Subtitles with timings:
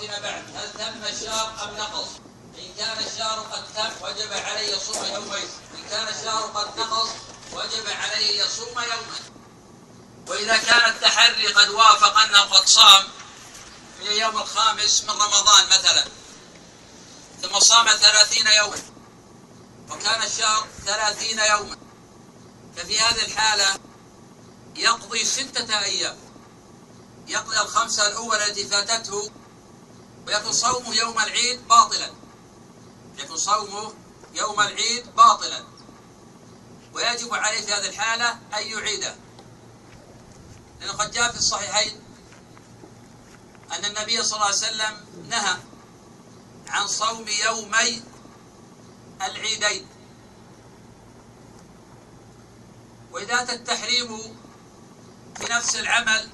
[0.00, 2.08] فيما بعد هل تم الشهر أم نقص؟
[2.58, 5.48] إن كان الشهر قد تم وجب عليه يصوم يومين.
[5.74, 7.08] إن كان الشهر قد نقص
[7.52, 9.18] وجب عليه يصوم يوما
[10.26, 13.04] وإذا كان التحري قد وافق أنه قد صام
[13.98, 16.04] في اليوم الخامس من رمضان مثلا
[17.42, 18.82] ثم صام ثلاثين يوما
[19.90, 21.76] وكان الشهر ثلاثين يوما.
[22.76, 23.78] ففي هذه الحالة
[24.76, 26.18] يقضي ستة أيام.
[27.26, 29.30] يقضي الخمسة الأولى التي فاتته
[30.28, 32.10] ويكون صومه يوم العيد باطلا.
[33.18, 33.92] يكون صومه
[34.34, 35.64] يوم العيد باطلا.
[36.92, 39.16] ويجب عليه في هذه الحالة أن يعيده
[40.80, 42.02] لأنه قد جاء في الصحيحين
[43.72, 45.56] أن النبي صلى الله عليه وسلم نهى
[46.68, 48.02] عن صوم يومي
[49.22, 49.88] العيدين.
[53.12, 54.36] وإذا أتى التحريم
[55.36, 56.30] في نفس العمل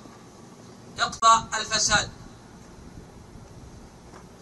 [0.98, 2.23] يقضى الفساد.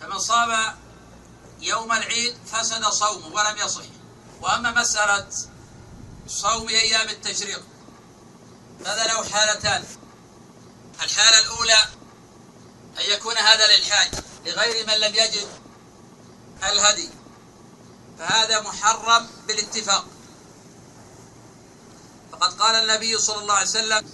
[0.02, 0.76] فمن صام
[1.60, 3.84] يوم العيد فسد صومه ولم يصح.
[4.40, 5.28] وأما مسألة
[6.26, 7.62] صوم أيام التشريق
[8.86, 9.84] هذا له حالتان.
[11.02, 11.82] الحالة الأولى
[12.98, 14.10] أن يكون هذا للحاج
[14.46, 15.48] لغير من لم يجد
[16.62, 17.10] الهدي
[18.18, 20.06] فهذا محرم بالاتفاق.
[22.32, 24.10] فقد قال النبي صلى الله عليه وسلم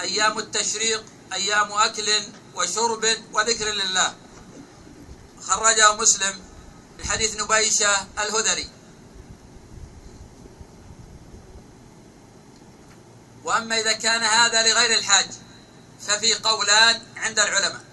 [0.00, 2.10] أيام التشريق أيام أكل
[2.54, 4.14] وشرب وذكر لله.
[5.46, 6.42] خرجه مسلم
[6.98, 8.68] من حديث نبيشة الهذلي.
[13.44, 15.30] وأما إذا كان هذا لغير الحاج
[16.00, 17.84] ففي قولان عند العلماء.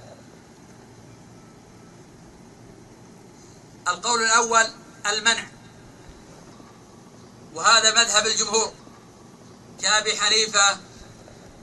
[3.87, 4.65] القول الأول
[5.05, 5.47] المنع.
[7.53, 8.73] وهذا مذهب الجمهور
[9.81, 10.77] كأبي حنيفة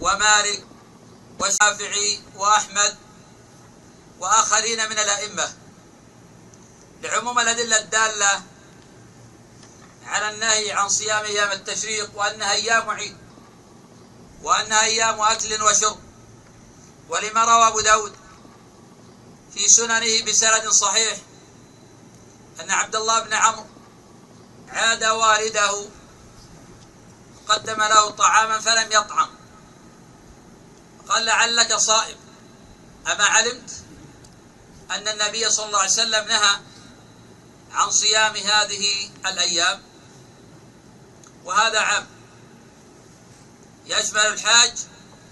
[0.01, 0.67] ومالك
[1.41, 2.97] والشافعي وأحمد
[4.21, 5.59] وآخرين من الأئمة.
[7.03, 8.43] لعموم الأدلة الدالة
[10.06, 13.16] على النهي عن صيام أيام التشريق وأنها أيام عيد
[14.43, 15.99] وأنها أيام أكل وشرب
[17.09, 18.16] ولما روى أبو داود
[19.55, 21.19] في سننه بسند صحيح
[22.61, 23.67] أن عبد الله بن عمرو
[24.69, 25.84] عاد والده
[27.49, 29.28] قدم له طعاما فلم يطعم
[31.09, 32.17] قال لعلك صائم
[33.06, 33.71] أما علمت
[34.91, 36.69] أن النبي صلى الله عليه وسلم نهى
[37.72, 39.82] عن صيام هذه الأيام
[41.44, 42.06] وهذا عام.
[43.86, 44.72] يشمل الحاج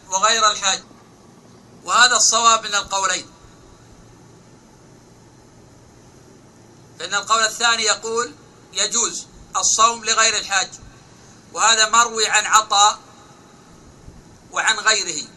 [0.08, 0.82] وغير الحاج
[1.84, 3.30] وهذا الصواب من القولين.
[6.98, 8.34] فإن القول الثاني يقول
[8.72, 9.26] يجوز
[9.56, 10.70] الصوم لغير الحاج
[11.52, 12.98] وهذا مروي عن عطاء
[14.52, 15.28] وعن غيره.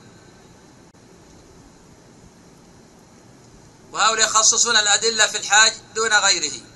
[3.91, 6.71] وهؤلاء يخصصون الأدلة في الحاج دون غيره.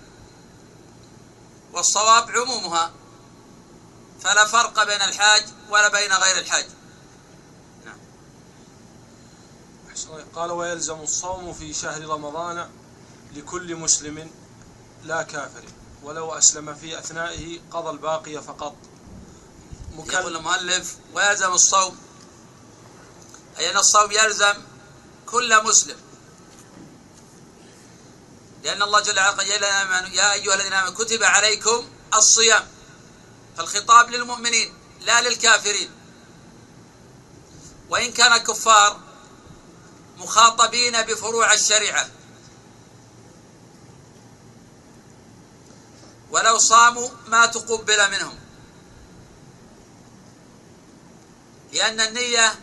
[1.75, 2.91] والصواب عمومها.
[4.21, 6.65] فلا فرق بين الحاج ولا بين غير الحاج.
[7.85, 7.97] نعم.
[10.35, 12.69] قال ويلزم الصوم في شهر رمضان
[13.33, 14.31] لكل مسلم
[15.03, 15.63] لا كافر
[16.03, 18.75] ولو أسلم في أثنائه قضى الباقي فقط.
[20.09, 21.97] يقول المؤلف ويلزم الصوم
[23.57, 24.53] أي أن الصوم يلزم
[25.25, 25.97] كل مسلم.
[28.65, 32.67] لأن الله جل وعلا قال يا أيها الذين آمنوا كتب عليكم الصيام.
[33.57, 35.91] فالخطاب للمؤمنين لا للكافرين.
[37.89, 38.99] وإن كان كفار
[40.17, 42.09] مخاطبين بفروع الشريعة.
[46.31, 48.39] ولو صاموا ما تقبل منهم.
[51.73, 52.59] لأن النية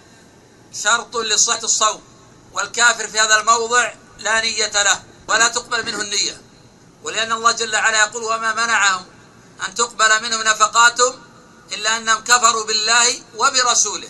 [0.73, 2.03] شرط لصحة الصوم
[2.53, 5.12] والكافر في هذا الموضع لا نية له.
[5.29, 6.43] ولا تقبل منه النية
[7.03, 9.07] ولأن الله جل وعلا يقول وما منعهم
[9.69, 11.23] أن تقبل منهم نفقاتهم
[11.73, 14.09] إلا أنهم كفروا بالله وبرسوله.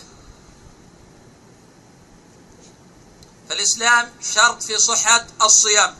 [3.49, 5.95] فالإسلام شرط في صحة الصيام.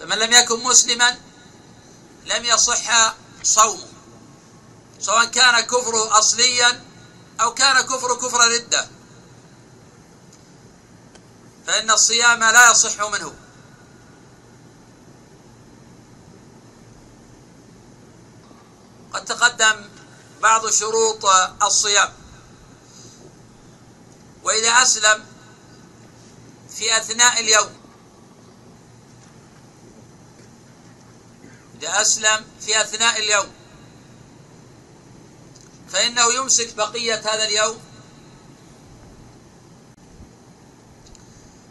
[0.00, 1.18] فمن لم يكن مسلما
[2.26, 3.88] لم يصح صومه.
[5.00, 6.84] سواء كان كفره أصليا
[7.40, 8.88] أو كان كفر كفر ردة.
[11.66, 13.34] فإن الصيام لا يصح منه.
[19.12, 19.88] قد تقدم
[20.42, 21.24] بعض شروط
[21.62, 22.12] الصيام.
[24.44, 25.26] وإذا أسلم
[26.76, 27.80] في أثناء اليوم
[31.80, 33.52] إذا أسلم في أثناء اليوم
[35.88, 37.80] فإنه يمسك بقية هذا اليوم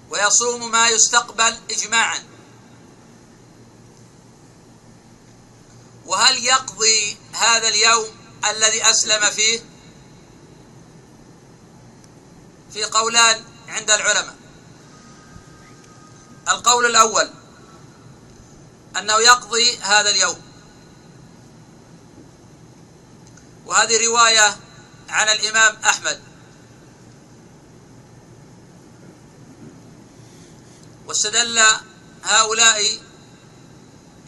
[0.10, 2.20] ويصوم ما يستقبل إجماعا.
[6.20, 8.08] وهل يقضي هذا اليوم
[8.50, 9.60] الذي أسلم فيه؟
[12.74, 14.36] في قولان عند العلماء.
[16.50, 17.30] القول الأول
[18.98, 20.42] أنه يقضي هذا اليوم.
[23.66, 24.58] وهذه رواية
[25.10, 26.22] عن الإمام أحمد.
[31.06, 31.62] واستدل
[32.24, 33.09] هؤلاء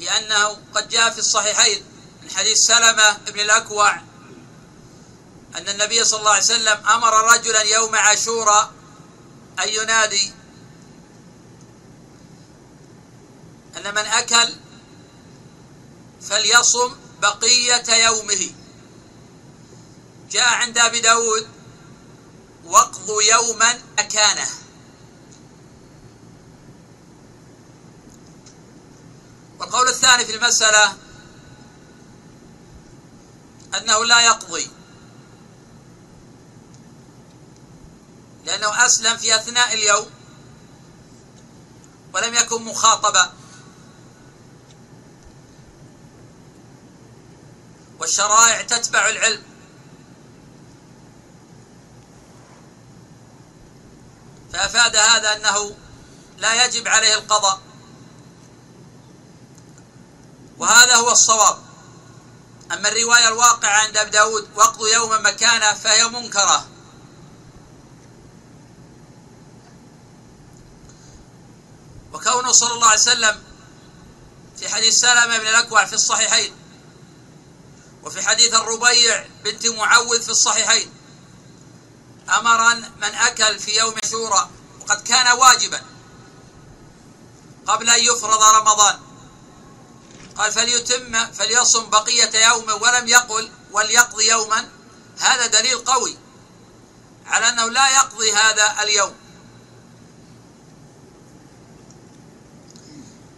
[0.02, 1.84] بأنه قد جاء في الصحيحين
[2.24, 3.94] من حديث سلمة بن الأكوع
[5.56, 8.72] أن النبي صلى الله عليه وسلم أمر رجلا يوم عاشوراء
[9.60, 10.34] أن ينادي.
[13.78, 14.56] أن من أكل
[16.22, 18.52] فليصم بقية يومه.
[20.32, 21.48] جاء عند أبي داود
[22.66, 24.61] وقض يوما أكانه.
[29.62, 30.94] والقول الثاني في المسألة
[33.78, 34.72] أنه لا يقضي
[38.46, 40.10] لأنه أسلم في أثناء اليوم
[42.14, 43.34] ولم يكن مخاطبا.
[48.00, 49.44] والشرائع تتبع العلم.
[54.54, 55.76] فأفاد هذا أنه
[56.38, 57.71] لا يجب عليه القضاء.
[60.62, 61.58] وهذا هو الصواب.
[62.72, 66.68] أما الرواية الواقعة عند أبي داود وقضوا يوما مكانه فهي منكرة.
[72.14, 73.44] وكونه صلى الله عليه وسلم
[74.60, 76.56] في حديث سلمة بن الأكوع في الصحيحين
[78.04, 80.94] وفي حديث الربيع بنت معوذ في الصحيحين
[82.30, 84.50] أمر من أكل في يوم شورى
[84.82, 85.82] وقد كان واجبا
[87.68, 89.11] قبل أن يفرض رمضان.
[90.38, 94.70] قال فليتم فليصم بقية يومه ولم يقل وليقضي يوما.
[95.20, 96.18] هذا دليل قوي
[97.26, 99.16] على أنه لا يقضي هذا اليوم.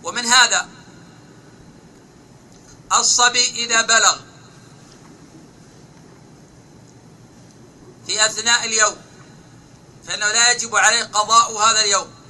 [0.03, 0.69] ومن هذا
[2.93, 4.17] الصبي إذا بلغ
[8.07, 8.97] في أثناء اليوم
[10.07, 12.22] فإنه لا يجب عليه قضاء هذا اليوم.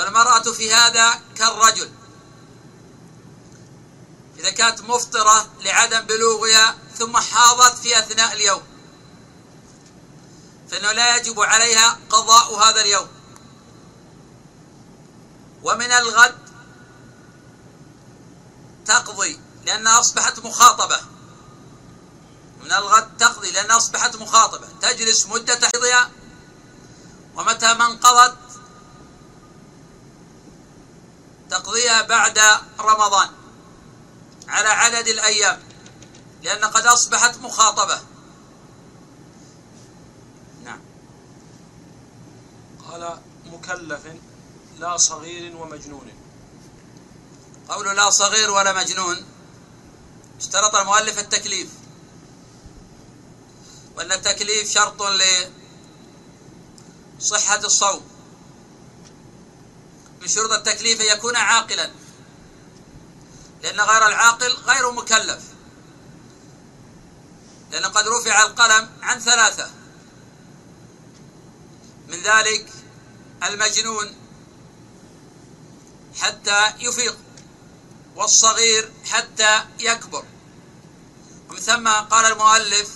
[0.00, 1.90] والمرأة في هذا كالرجل.
[4.38, 8.62] إذا كانت مفطرة لعدم بلوغها ثم حاضت في أثناء اليوم.
[10.70, 13.08] فإنه لا يجب عليها قضاء هذا اليوم.
[15.62, 16.38] ومن الغد
[18.86, 21.00] تقضي لأنها أصبحت مخاطبة.
[22.64, 24.68] من الغد تقضي لأنها أصبحت مخاطبة.
[24.82, 26.10] تجلس مدة حيضها
[27.34, 28.39] ومتى ما انقضت
[31.50, 32.38] تقضيها بعد
[32.80, 33.28] رمضان
[34.48, 35.62] على عدد الأيام
[36.42, 38.00] لأن قد أصبحت مخاطبة.
[40.64, 40.80] نعم.
[42.84, 44.00] قال مكلف
[44.78, 46.12] لا صغير ومجنون.
[47.68, 49.24] قول لا صغير ولا مجنون
[50.38, 51.68] اشترط المؤلف التكليف.
[53.96, 55.02] وأن التكليف شرط
[57.18, 58.09] لصحة الصوم.
[60.20, 61.90] من شروط التكليف أن يكون عاقلا.
[63.62, 65.42] لأن غير العاقل غير مكلف.
[67.70, 69.70] لأن قد رفع القلم عن ثلاثة.
[72.08, 72.72] من ذلك
[73.42, 74.14] المجنون
[76.20, 77.18] حتى يفيق
[78.16, 80.24] والصغير حتى يكبر.
[81.50, 82.90] ومن ثم قال المؤلف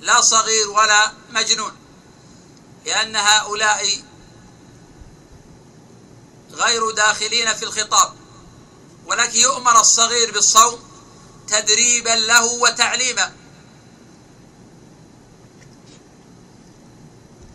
[0.00, 1.76] لا صغير ولا مجنون
[2.86, 4.02] لأن هؤلاء
[6.54, 8.14] غير داخلين في الخطاب.
[9.06, 10.82] ولكن يؤمر الصغير بالصوم
[11.48, 13.32] تدريبا له وتعليما.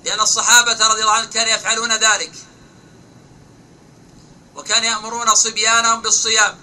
[0.06, 2.32] لأن الصحابة رضي الله عنهم كانوا يفعلون ذلك.
[4.56, 6.58] وكان يأمرون صبيانهم بالصيام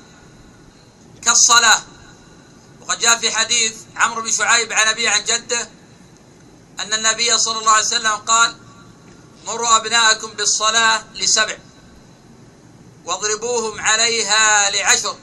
[1.25, 1.83] كالصلاة.
[2.81, 5.69] وقد جاء في حديث عمرو بن شعيب عن أبيه عن جده
[6.81, 8.57] أن النبي صلى الله عليه وسلم قال
[9.47, 11.59] مروا أبناءكم بالصلاة لسبع.
[13.07, 15.17] واضربوهم عليها لعشر.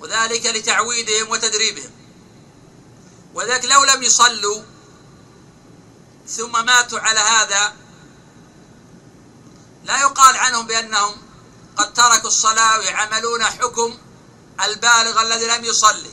[0.00, 1.90] وذلك لتعويدهم وتدريبهم.
[3.34, 4.62] وذلك لو لم يصلوا
[6.28, 7.76] ثم ماتوا على هذا
[9.84, 11.22] لا يقال عنهم بأنهم
[11.76, 13.98] قد تركوا الصلاة ويعملون حكم
[14.64, 16.10] البالغ الذي لم يصلي.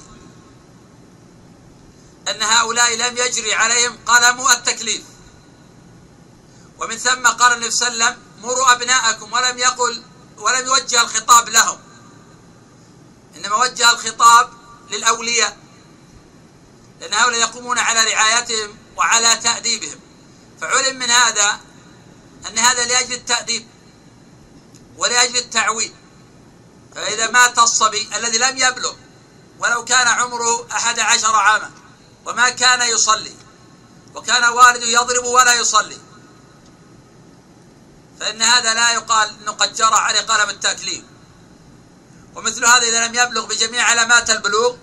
[2.27, 5.03] أن هؤلاء لم يجري عليهم قلم التكليف.
[6.81, 9.33] ومن ثم قال النبي صلى الله عليه وسلم مروا أبناءكم.
[9.33, 10.03] ولم يقل
[10.37, 11.79] ولم يوجه الخطاب لهم.
[13.35, 14.49] إنما وجه الخطاب
[14.89, 15.57] للأولياء.
[16.99, 19.99] لأن هؤلاء يقومون على رعايتهم وعلى تأديبهم.
[20.61, 21.59] فعلم من هذا
[22.47, 23.67] أن هذا لأجل التأديب
[24.97, 25.95] ولأجل التعويد
[26.95, 28.93] فإذا مات الصبي الذي لم يبلغ
[29.59, 31.71] ولو كان عمره أحد عشر عاما
[32.25, 33.35] وما كان يصلي
[34.15, 35.97] وكان والده يضرب ولا يصلي
[38.21, 41.03] فإن هذا لا يقال أنه قد جرى عليه قلم التكليف
[42.35, 44.75] ومثل هذا إذا لم يبلغ بجميع علامات البلوغ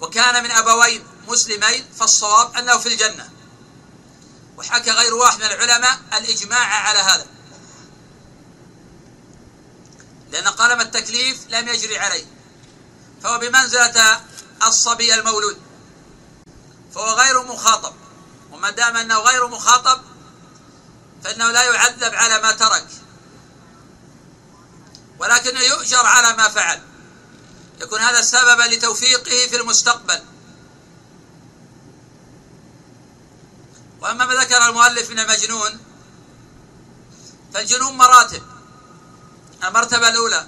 [0.00, 3.30] وكان من أبوين مسلمين فالصواب أنه في الجنة.
[4.56, 7.26] وحكى غير واحد من العلماء الإجماع على هذا.
[10.30, 12.24] لأن قلم التكليف لم يجري عليه.
[13.22, 14.20] فهو بمنزلة
[14.66, 15.58] الصبي المولود.
[16.94, 17.94] فهو غير مخاطب.
[18.52, 20.15] وما دام أنه غير مخاطب
[21.26, 22.86] فإنه لا يعذب على ما ترك
[25.18, 26.82] ولكنه يؤجر على ما فعل.
[27.80, 30.22] يكون هذا سببا لتوفيقه في المستقبل.
[34.00, 35.80] وأما ما ذكر المؤلف من المجنون
[37.54, 38.42] فالجنون مراتب.
[39.64, 40.46] المرتبة الأولى.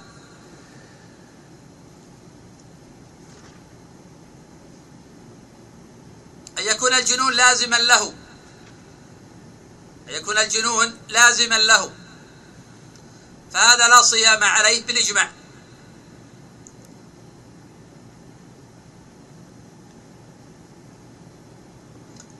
[6.57, 8.18] أن يكون الجنون لازما له.
[10.09, 11.91] يكون الجنون لازما له.
[13.53, 15.31] فهذا لا صيام عليه بالإجماع.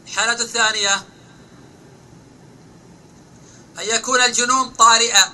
[0.08, 0.96] الحالة الثانية
[3.80, 5.34] أن يكون الجنون طارئا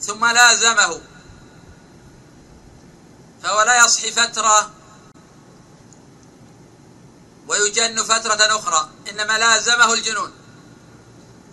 [0.00, 1.00] ثم لازمه
[3.42, 4.70] فهو لا يصحي فترة
[7.52, 10.32] ويجن فترة أخرى إنما لازمه الجنون.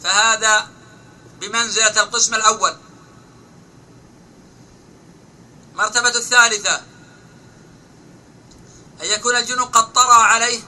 [0.03, 0.67] فهذا
[1.41, 2.75] بمنزلة القسم الأول.
[5.75, 6.75] مرتبة الثالثة
[9.01, 10.61] أن يكون الجنون قد طرأ عليه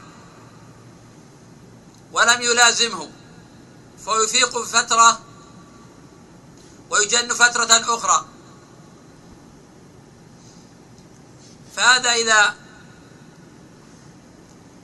[2.12, 3.12] ولم يلازمه
[4.06, 5.20] فيفيق فترة
[6.90, 8.26] ويجن فترة أخرى.
[11.76, 12.61] فهذا إذا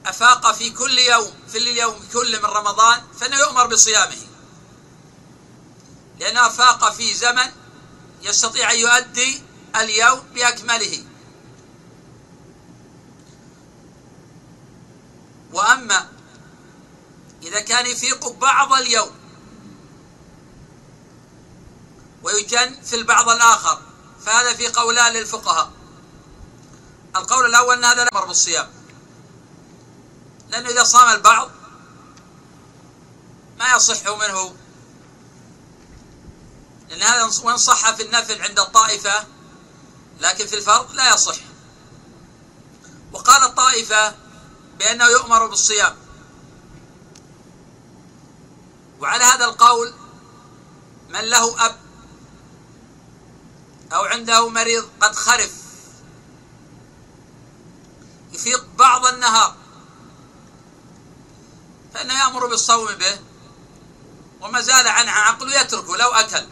[0.09, 4.27] أفاق في كل يوم في اليوم كل من رمضان فإنه يؤمر بصيامه.
[6.19, 7.51] لأنه أفاق في زمن
[8.21, 9.43] يستطيع أن يؤدي
[9.75, 11.03] اليوم بأكمله.
[15.53, 16.09] وأما
[17.43, 19.11] إذا كان يفيق بعض اليوم
[22.23, 23.81] ويجن في البعض الآخر
[24.25, 25.71] فهذا في قولان للفقهاء.
[27.15, 28.76] القول الأول أن هذا لا يأمر بالصيام.
[30.49, 31.51] لأنه إذا صام البعض
[33.59, 34.55] ما يصح منه.
[36.89, 39.27] لأن هذا وإن صح في النفل عند الطائفة
[40.19, 41.35] لكن في الفرض لا يصح.
[43.13, 44.15] وقال الطائفة
[44.79, 45.95] بأنه يؤمر بالصيام.
[48.99, 49.93] وعلى هذا القول
[51.09, 51.77] من له أب
[53.93, 55.51] أو عنده مريض قد خرف
[58.33, 59.55] يفيق بعض النهار.
[61.93, 63.19] فإنه يأمر بالصوم به
[64.41, 66.47] وما زال عنه عقله يتركه لو أكل.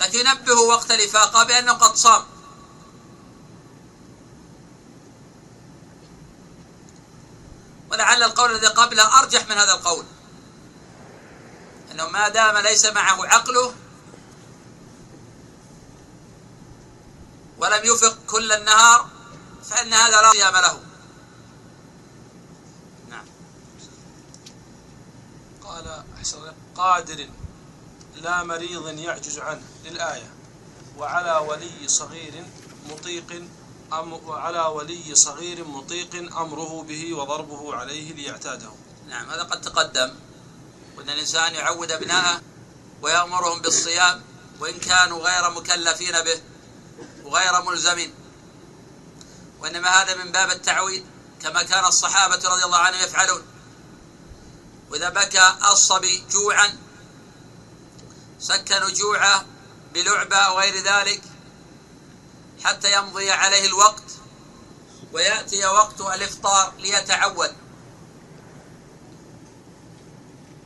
[0.00, 2.24] لكن ينبه وقت الإفاقة بأنه قد صام.
[7.90, 10.04] ولعل القول الذي قبله أرجح من هذا القول.
[11.90, 13.74] أنه ما دام ليس معه عقله
[17.58, 19.08] ولم يفق كل النهار
[19.70, 20.80] فإن هذا لا صيام له
[23.08, 23.26] نعم
[25.68, 27.28] قال أحسن قادر
[28.14, 30.30] لا مريض يعجز عنه للآية.
[30.96, 32.44] وعلى ولي صغير
[32.90, 33.48] مطيق
[33.92, 38.70] أم وعلى ولي صغير مطيق أمره به وضربه عليه ليعتاده.
[39.08, 40.14] نعم هذا قد تقدم.
[40.96, 42.40] وأن الإنسان يعود أبناءه
[43.02, 44.22] ويأمرهم بالصيام
[44.60, 46.42] وإن كانوا غير مكلفين به
[47.24, 48.14] وغير ملزمين.
[49.60, 51.06] وإنما هذا من باب التعويد
[51.42, 53.57] كما كان الصحابة رضي الله عنهم يفعلون.
[54.90, 56.78] وإذا بكى الصبي جوعا
[58.38, 59.44] سكنوا جوعه
[59.94, 61.22] بلعبة أو غير ذلك
[62.64, 64.02] حتى يمضي عليه الوقت
[65.12, 67.52] ويأتي وقت الإفطار ليتعود.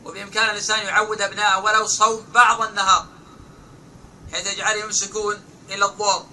[0.05, 3.07] وبإمكان الإنسان يعود أبناءه ولو صوم بعض النهار
[4.33, 6.27] حيث يجعل يمسكون إلى الظهر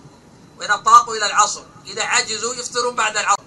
[0.58, 3.44] وإن أطاقوا إلى العصر إذا عجزوا يفطرون بعد العصر.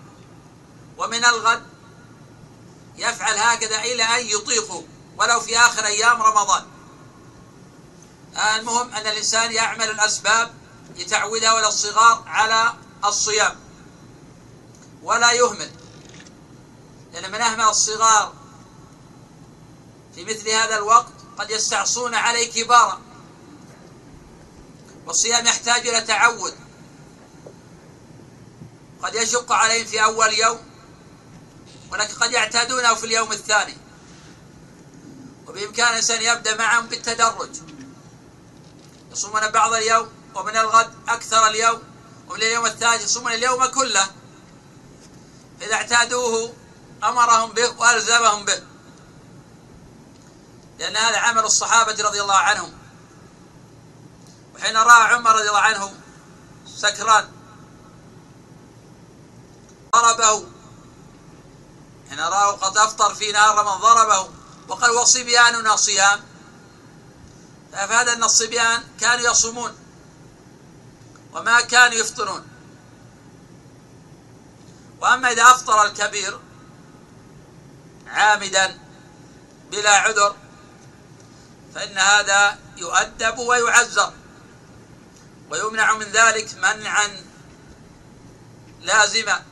[0.98, 1.71] ومن الغد
[2.96, 4.82] يفعل هكذا إلى أن يطيقوا
[5.16, 6.66] ولو في آخر أيام رمضان.
[8.56, 10.54] المهم أن الإنسان يعمل الأسباب
[10.96, 13.60] لتعويد هؤلاء الصغار على الصيام.
[15.02, 15.70] ولا يهمل.
[17.12, 18.32] لأن من أهمل الصغار
[20.14, 23.00] في مثل هذا الوقت قد يستعصون عليه كبارا.
[25.06, 26.54] والصيام يحتاج إلى تعود.
[29.02, 30.71] قد يشق عليهم في أول يوم
[31.92, 33.76] ولكن قد يعتادونه في اليوم الثاني.
[35.46, 37.56] وبإمكان الإنسان يبدأ معهم بالتدرج.
[39.12, 41.82] يصومون بعض اليوم ومن الغد أكثر اليوم
[42.28, 44.06] ومن اليوم الثالث يصومون اليوم كله.
[45.62, 46.52] إذا اعتادوه
[47.04, 48.62] أمرهم به وألزمهم به.
[50.78, 52.72] لأن هذا عمل الصحابة رضي الله عنهم.
[54.54, 55.94] وحين رأى عمر رضي الله عنه
[56.76, 57.28] سكران
[59.96, 60.46] ضربه
[62.12, 64.30] حين رأى قد أفطر في نهار من ضربه
[64.68, 66.20] وقال وصبياننا صيام.
[67.72, 69.76] فأفاد أن الصبيان كانوا يصومون
[71.32, 72.46] وما كانوا يفطرون.
[75.00, 76.40] وأما إذا أفطر الكبير
[78.06, 78.78] عامدا
[79.70, 80.36] بلا عذر
[81.74, 84.12] فإن هذا يؤدب ويعزر
[85.50, 87.24] ويمنع من ذلك منعا
[88.80, 89.44] لازما.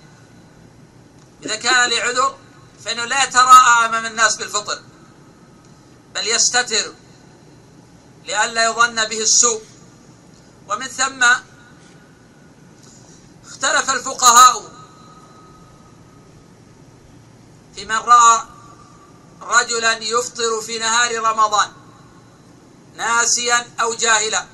[1.42, 2.39] إذا كان لعذر
[2.84, 4.82] فإنه لا يتراءى أمام الناس بالفطر
[6.14, 6.92] بل يستتر
[8.24, 9.62] لئلا يظن به السوء.
[10.68, 11.24] ومن ثم
[13.46, 14.72] اختلف الفقهاء
[17.74, 18.42] في من رأى
[19.42, 21.72] رجلا يفطر في نهار رمضان
[22.96, 24.46] ناسيا أو جاهلا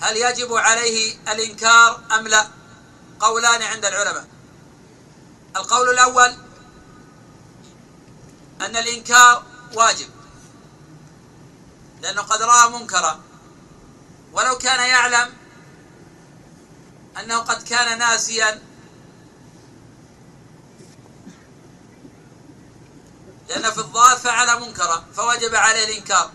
[0.00, 2.48] هل يجب عليه الإنكار أم لا؟
[3.20, 4.28] قولان عند العلماء.
[5.56, 6.36] القول الأول
[8.60, 9.42] أن الإنكار
[9.74, 10.08] واجب
[12.02, 13.20] لأنه قد رأى منكرا.
[14.32, 15.32] ولو كان يعلم
[17.20, 18.62] أنه قد كان ناسيا
[23.48, 26.30] لأن في الظاهر فعل منكرا فوجب عليه الإنكار.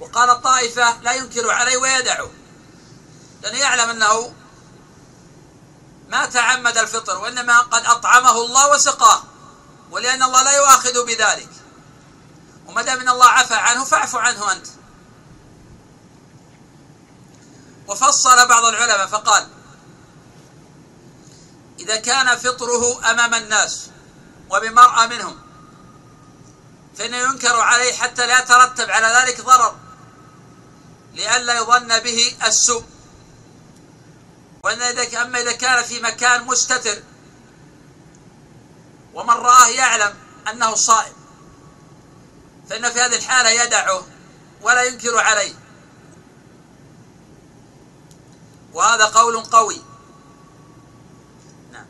[0.00, 2.30] وقال الطائفة لا ينكر عليه ويدعه
[3.42, 4.34] لأنه يعلم أنه
[6.08, 9.22] ما تعمد الفطر وإنما قد أطعمه الله وسقاه
[9.90, 11.48] ولأن الله لا يؤاخذ بذلك.
[12.66, 14.66] وما دام إن الله عفى عنه فاعف عنه أنت.
[17.88, 19.48] وفصل بعض العلماء فقال
[21.78, 23.86] إذا كان فطره أمام الناس
[24.50, 25.38] وبمرأى منهم
[26.98, 29.76] فإنه ينكر عليه حتى لا يترتب على ذلك ضرر
[31.14, 32.84] لئلا يظن به السوء.
[34.68, 37.02] وأن إذا أما إذا كان في مكان مستتر
[39.14, 40.14] ومن رآه يعلم
[40.50, 41.12] أنه صائم
[42.70, 44.02] فإن في هذه الحالة يدعه
[44.62, 45.54] ولا ينكر عليه.
[48.74, 49.82] وهذا قول قوي.
[51.72, 51.86] نعم.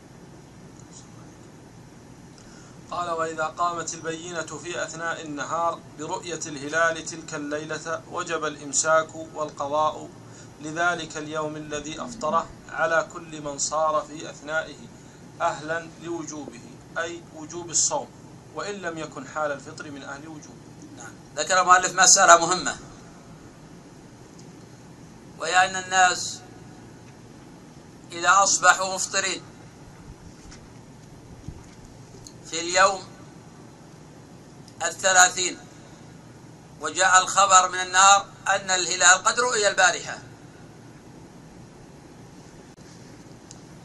[2.91, 10.09] قال وإذا قامت البينة في أثناء النهار برؤية الهلال تلك الليلة وجب الإمساك والقضاء
[10.61, 14.77] لذلك اليوم الذي أفطره على كل من صار في أثنائه
[15.41, 16.61] أهلا لوجوبه
[16.97, 18.07] أي وجوب الصوم
[18.55, 21.13] وإن لم يكن حال الفطر من أهل وجوبه نعم.
[21.35, 22.77] ذكر المؤلف مسألة مهمة.
[25.39, 26.39] وهي أن الناس
[28.11, 29.41] إذا أصبحوا مفطرين
[32.51, 33.03] في اليوم
[34.83, 35.57] الثلاثين
[36.81, 40.28] وجاء الخبر من النار أن الهلال قد رؤي البارحة.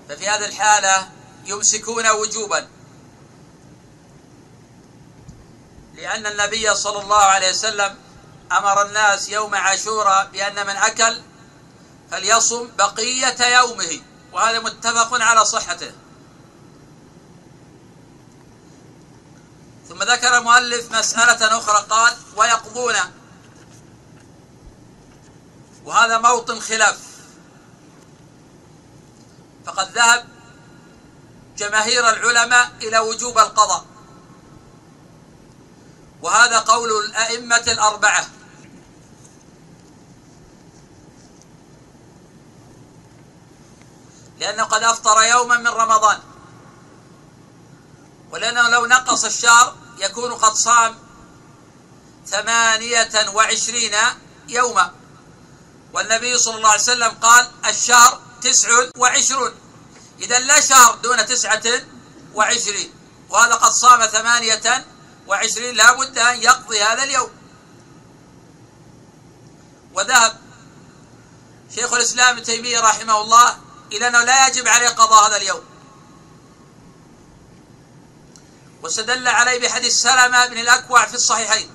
[0.08, 1.08] ففي هذه الحالة
[1.44, 2.68] يمسكون وجوبا.
[5.94, 7.96] لأن النبي صلى الله عليه وسلم
[8.52, 11.20] أمر الناس يوم عاشوراء بأن من أكل
[12.10, 14.00] فليصم بقية يومه
[14.32, 15.92] وهذا متفق على صحته.
[19.88, 22.94] ثم ذكر المؤلف مسألة أخرى قال ويقضون.
[25.84, 27.13] وهذا موطن خلاف.
[29.66, 30.28] فقد ذهب
[31.56, 33.84] جماهير العلماء إلى وجوب القضاء.
[36.22, 38.26] وهذا قول الأئمة الأربعة.
[44.38, 46.18] لأنه قد أفطر يوما من رمضان.
[48.30, 50.98] ولأنه لو نقص الشهر يكون قد صام
[52.26, 53.94] ثمانية وعشرين
[54.48, 54.92] يوما.
[55.92, 59.54] والنبي صلى الله عليه وسلم قال الشهر تسع وعشرون.
[60.20, 61.62] إذا لا شهر دون تسعة
[62.34, 62.94] وعشرين.
[63.30, 64.86] وهذا قد صام ثمانية
[65.26, 65.74] وعشرين.
[65.74, 67.30] لا بد أن يقضي هذا اليوم.
[69.94, 70.40] وذهب
[71.74, 73.58] شيخ الإسلام ابن تيمية رحمه الله
[73.92, 75.64] إلى أنه لا يجب عليه قضاء هذا اليوم.
[78.82, 81.70] واستدل عليه بحديث سلمة بن الأكوع في الصحيحين.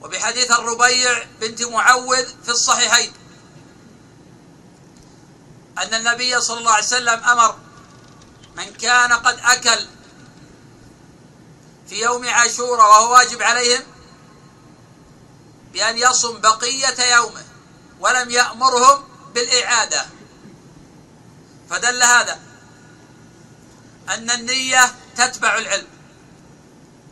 [0.00, 3.12] وبحديث الربيع بنت معوذ في الصحيحين.
[5.78, 7.58] أن النبي صلى الله عليه وسلم أمر
[8.56, 9.86] من كان قد أكل
[11.88, 13.82] في يوم عاشوراء وهو واجب عليهم
[15.72, 17.44] بأن يصم بقية يومه
[18.00, 20.06] ولم يأمرهم بالإعادة.
[21.70, 22.40] فدل هذا
[24.08, 25.86] أن النية تتبع العلم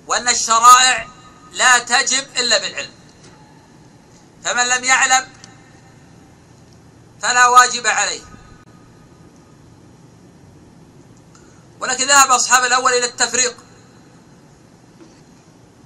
[0.07, 1.09] وأن الشرائع
[1.53, 2.93] لا تجب إلا بالعلم.
[4.45, 5.29] فمن لم يعلم
[7.23, 8.34] فلا واجب عليه.
[11.85, 13.57] ولكن ذهب أصحاب الأول إلى التفريق.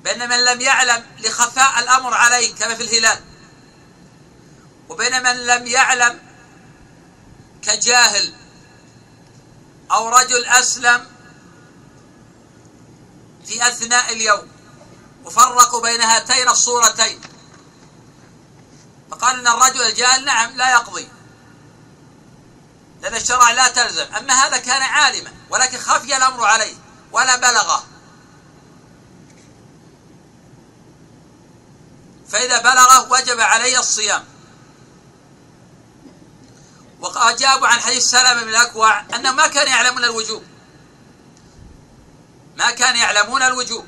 [0.05, 3.21] بأن من لم يعلم لخفاء الأمر عليه كما في الهلال
[4.89, 6.21] وبين من لم يعلم
[7.63, 8.35] كجاهل
[9.91, 11.07] أو رجل أسلم
[13.47, 14.49] في أثناء اليوم
[15.25, 17.21] وفرقوا بين هاتين الصورتين
[19.11, 21.09] فقال إن الرجل الجاهل نعم لا يقضي.
[23.03, 26.75] لأن الشرع لا تلزم اما هذا كان عالما ولكن خفي الأمر عليه
[27.13, 27.87] ولا بلغه.
[32.29, 34.25] فإذا بلغه وجب عليه الصيام.
[37.01, 40.43] وأجابوا عن حديث سلمة بن الأكوع أنهم ما كانوا يعلمون الوجوب.
[42.57, 43.87] ما كانوا يعلمون الوجوب.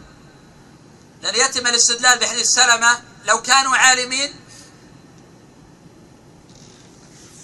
[1.22, 4.34] لأن يتم الاستدلال بحديث سلمة لو كانوا عالمين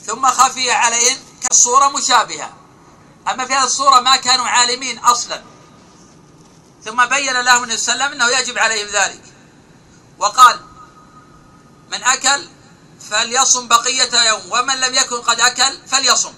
[0.07, 2.53] ثم خفي عليهم كالصورة مشابهة.
[3.29, 5.43] أما في هذه الصورة ما كانوا عالمين أصلا.
[6.85, 9.23] ثم بين لهم النبي صلى الله عليه وسلم أنه يجب عليهم ذلك.
[10.19, 10.61] وقال
[11.93, 12.49] من أكل
[13.11, 16.33] فليصم بقية يوم ومن لم يكن قد أكل فليصم.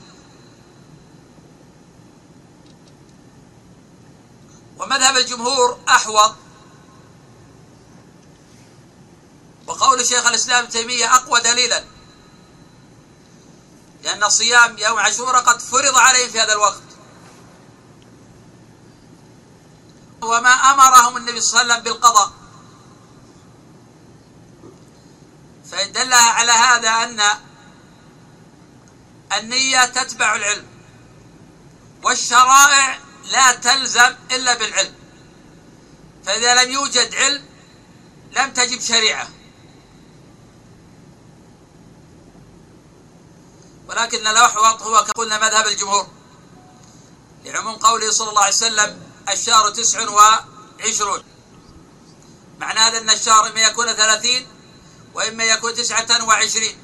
[4.79, 6.35] ومذهب الجمهور أحوط.
[9.67, 11.85] وقول شيخ الإسلام تيمية أقوى دليلا.
[14.03, 16.83] لأن صيام يوم عاشوراء قد فرض عليهم في هذا الوقت.
[20.23, 22.33] وما أمرهم النبي صلى الله عليه وسلم بالقضاء.
[25.71, 27.21] فإن دل على هذا أن
[29.39, 30.67] النية تتبع العلم
[32.03, 34.95] والشرائع لا تلزم إلا بالعلم.
[36.27, 37.45] فإذا لم يوجد علم
[38.33, 39.29] لم تجب شريعة.
[43.99, 46.07] ولكن الأحوط هو كقلنا مذهب الجمهور.
[47.45, 51.23] لعموم قوله صلى الله عليه وسلم الشهر تسع وعشرون.
[52.59, 54.47] معنى هذا أن الشهر إما يكون ثلاثين
[55.15, 56.79] وإما يكون تسعة وعشرين.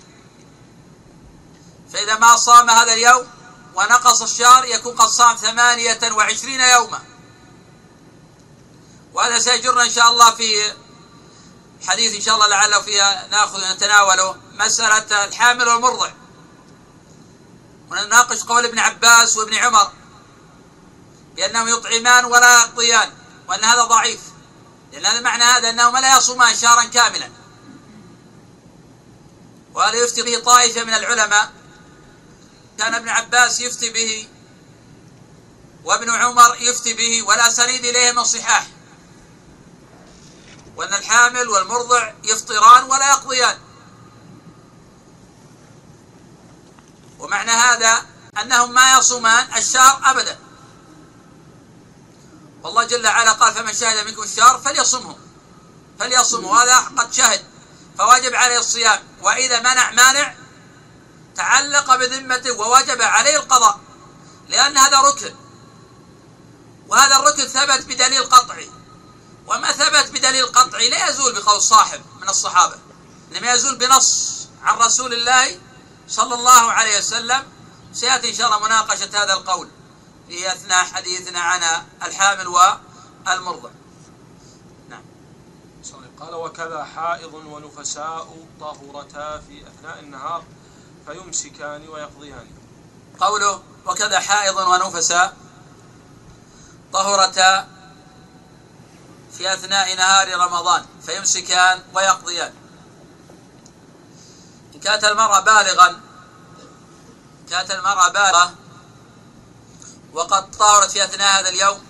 [1.93, 3.27] فإذا ما صام هذا اليوم
[3.75, 7.03] ونقص الشهر يكون قد صام ثمانية وعشرين يوما.
[9.13, 10.73] وهذا سيجرنا إن شاء الله في
[11.87, 16.24] حديث إن شاء الله لعله فيها نأخذ نتناوله مسألة الحامل والمرضع.
[17.91, 19.93] ونناقش قول ابن عباس وابن عمر
[21.37, 23.13] بأنهم يطعمان ولا يقضيان
[23.49, 24.21] وأن هذا ضعيف.
[24.93, 27.31] لأن هذا معنى هذا أنهما لا يصومان شهرا كاملا.
[29.75, 31.53] وهذا يفتي به طائفة من العلماء.
[32.79, 34.29] كان ابن عباس يفتي به
[35.85, 38.67] وابن عمر يفتي به ولا سنيد إليه من صحاح.
[40.77, 43.64] وأن الحامل والمرضع يفطران ولا يقضيان.
[47.25, 48.07] ومعنى هذا
[48.43, 50.39] أنهم ما يصومان الشهر أبدا.
[52.63, 55.17] والله جل وعلا قال فمن شهد منكم الشهر فليصمه.
[55.99, 56.63] فليصمه.
[56.63, 57.45] هذا قد شهد.
[57.99, 59.03] فواجب عليه الصيام.
[59.23, 60.35] وإذا منع مانع
[61.37, 63.81] تعلق بذمته ووجب عليه القضاء.
[64.49, 65.35] لأن هذا ركن.
[66.89, 68.71] وهذا الركن ثبت بدليل قطعي.
[69.47, 72.77] وما ثبت بدليل قطعي لا يزول بقول صاحب من الصحابة.
[73.33, 75.61] إنما يزول بنص عن رسول الله
[76.09, 77.43] صلى الله عليه وسلم
[77.93, 79.69] سيأتي إن شاء الله مناقشة هذا القول
[80.29, 81.61] في أثناء حديثنا عن
[82.03, 83.71] الحامل والمرضع.
[84.89, 85.03] نعم.
[86.21, 90.45] قال وكذا حائض ونفساء طهرتا في أثناء النهار
[91.07, 92.47] فيمسكان ويقضيان.
[93.21, 95.37] قوله وكذا حائض ونفساء
[96.93, 97.69] طهرتا
[99.39, 102.55] في أثناء نهار رمضان فيمسكان ويقضيان.
[104.75, 106.01] إن كانت المرأة بالغا.
[107.51, 108.55] كانت المرأة بالغة.
[110.13, 111.87] وقد طهرت في أثناء هذا اليوم.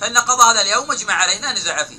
[0.00, 1.98] فإن قضاء هذا اليوم مجمع عليه لا نزاع فيه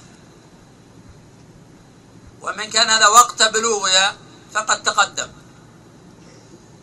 [2.41, 4.15] ومن كان هذا وقت بلوغها
[4.53, 5.31] فقد تقدم.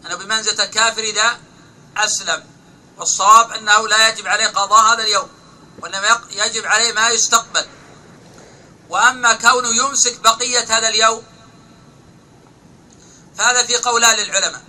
[0.06, 1.38] أنه بمنزلة الكافر إذا
[1.96, 2.44] أسلم.
[2.98, 5.28] والصواب أنه لا يجب عليه قضاء هذا اليوم.
[5.78, 7.66] وإنما يجب عليه ما يستقبل.
[8.88, 11.36] وأما كونه يمسك بقية هذا اليوم
[13.38, 14.62] فهذا في قولان للعلماء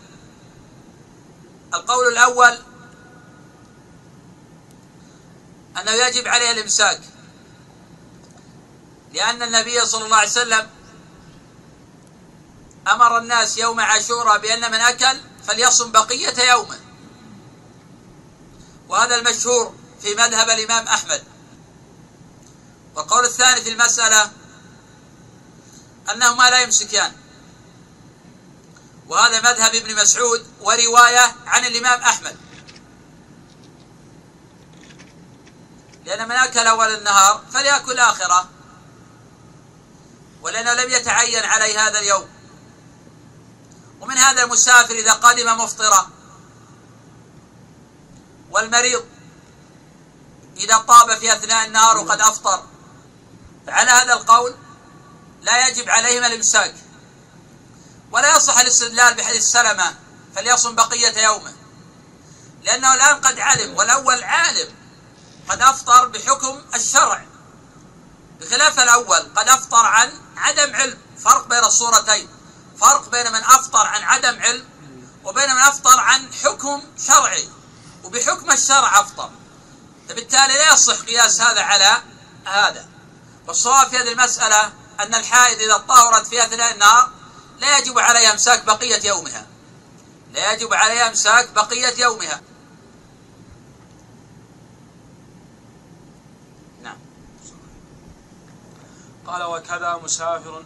[1.74, 2.58] القول الأول
[5.82, 7.02] أنه يجب عليه الإمساك
[9.14, 10.70] لأن النبي صلى الله عليه وسلم
[12.88, 16.80] أمر الناس يوم عاشوراء بأن من أكل فليصم بقية يومه.
[18.90, 21.24] وهذا المشهور في مذهب الإمام أحمد.
[22.96, 24.32] والقول الثاني في المسألة
[26.14, 27.12] أنهما لا يمسكان.
[29.08, 32.38] وهذا مذهب ابن مسعود ورواية عن الإمام أحمد.
[36.06, 38.50] لأن من أكل أول النهار فليأكل آخرة.
[40.42, 42.30] ولأنه لم يتعين عليه هذا اليوم.
[44.02, 46.10] ومن هذا المسافر إذا قدم مفطرا
[48.52, 49.06] والمريض
[50.58, 52.64] إذا طاب في أثناء النهار وقد أفطر.
[53.68, 54.56] فعلى هذا القول
[55.42, 56.76] لا يجب عليهم الإمساك.
[58.12, 59.96] ولا يصح الاستدلال بحديث سلمة
[60.36, 61.54] فليصم بقية يومه.
[62.64, 64.76] لأنه الآن قد علم والأول عالم
[65.50, 67.26] قد أفطر بحكم الشرع.
[68.40, 72.30] بخلاف الأول قد أفطر عن عدم علم فرق بين الصورتين.
[72.82, 74.70] فرق بين من أفطر عن عدم علم
[75.24, 77.50] وبين من أفطر عن حكم شرعي.
[78.04, 79.32] وبحكم الشرع أفطر.
[80.10, 82.02] فبالتالي لا يصح قياس هذا على
[82.46, 82.88] هذا.
[83.48, 87.17] والصواب في هذه المسألة أن الحائض إذا طهرت في أثناء النهار
[87.60, 89.48] لا يجب عليها إمساك بقية يومها.
[90.34, 92.42] لا يجب عليها إمساك بقية يومها.
[96.84, 96.98] نعم.
[99.28, 100.64] قال وكذا مسافر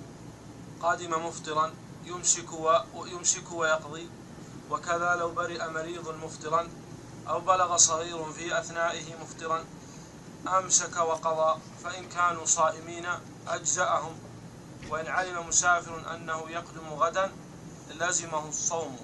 [0.82, 1.74] قادم مفطرا
[2.06, 2.50] يمسك
[2.94, 4.10] ويمسك ويقضي.
[4.70, 6.70] وكذا لو برئ مريض مفطرا
[7.28, 9.66] أو بلغ صغير في أثنائه مفطرا
[10.48, 11.60] أمسك وقضى.
[11.84, 13.08] فإن كانوا صائمين
[13.48, 14.31] أجزأهم.
[14.90, 17.32] وإن علم مسافر أنه يقدم غدا
[17.90, 19.00] لزمه الصوم.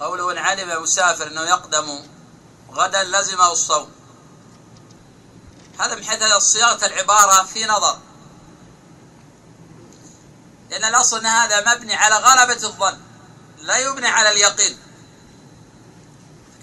[0.00, 2.06] قوله إن علم مسافر أنه يقدم
[2.72, 3.92] غدا لزمه الصوم.
[5.80, 7.98] هذا من حيث صياغة العبارة في نظر.
[10.70, 13.00] لأن الأصل أن هذا مبني على غلبة الظن
[13.58, 14.78] لا يبني على اليقين.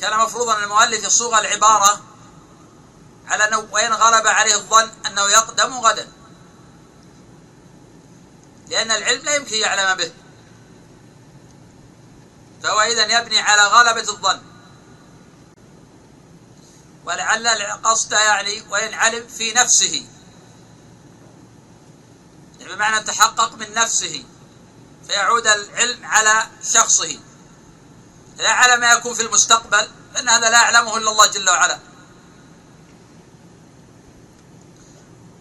[0.01, 2.01] كان مفروضا أن المؤلف يصوغ العبارة
[3.27, 6.07] على أنه وإن غلب عليه الظن أنه يقدم غدا.
[8.69, 10.11] لأن العلم لا يمكن يعلم به.
[12.63, 14.41] فهو إذا يبني على غلبة الظن.
[17.05, 20.05] ولعل القصد يعني وإن علم في نفسه.
[22.59, 24.23] يعني بمعنى تحقق من نفسه.
[25.07, 27.19] فيعود العلم على شخصه.
[28.37, 31.79] لا على ما يكون في المستقبل لأن هذا لا يعلمه إلا الله جل وعلا.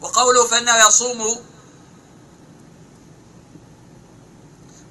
[0.00, 1.47] وقوله فإنه يصوم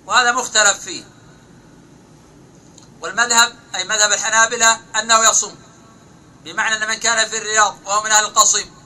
[0.07, 1.03] وهذا مختلف فيه.
[3.01, 5.55] والمذهب أي مذهب الحنابلة أنه يصوم
[6.43, 8.77] بمعنى أن من كان في الرياض وهو من أهل القصيم.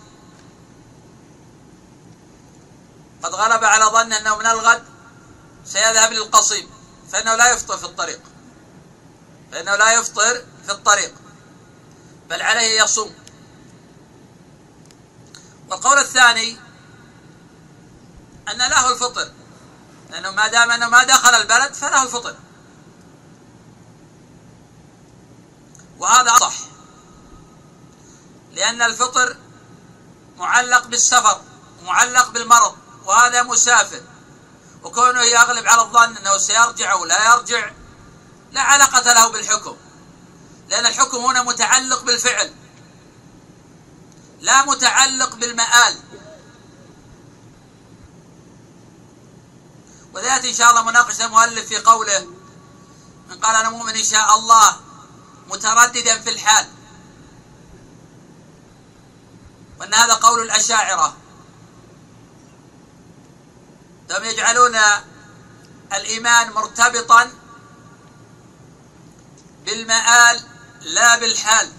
[3.24, 4.84] قد غلب على ظن أنه من الغد
[5.66, 6.70] سيذهب للقصيم
[7.12, 8.22] فإنه لا يفطر في الطريق.
[9.52, 11.14] فإنه لا يفطر في الطريق
[12.30, 13.16] بل عليه يصوم.
[15.70, 16.58] والقول الثاني
[18.52, 19.32] أن له الفطر.
[20.12, 22.36] لأنه ما دام أنه ما دخل البلد فله الفطر
[26.00, 26.54] وهذا صح.
[28.52, 29.38] لأن الفطر
[30.38, 31.42] معلق بالسفر
[31.84, 34.02] معلق بالمرض وهذا مسافر.
[34.84, 37.72] وكونه يغلب على الظن أنه سيرجع أو لا يرجع
[38.52, 39.78] لا علاقة له بالحكم.
[40.70, 42.54] لأن الحكم هنا متعلق بالفعل
[44.40, 46.00] لا متعلق بالمآل.
[50.14, 52.28] وذات إن شاء الله مناقشة المؤلف في قوله
[53.30, 54.80] من قال أنا مؤمن إن شاء الله
[55.48, 56.68] مترددا في الحال.
[59.80, 61.18] وأن هذا قول الأشاعرة.
[64.12, 64.78] هم يجعلون
[65.94, 67.32] الإيمان مرتبطا
[69.66, 70.44] بالمآل
[70.82, 71.72] لا بالحال.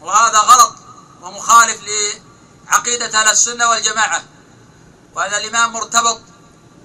[0.00, 0.74] وهذا غلط
[1.22, 4.24] ومخالف لعقيدة أهل السنة والجماعة.
[5.14, 6.20] وهذا الإيمان مرتبط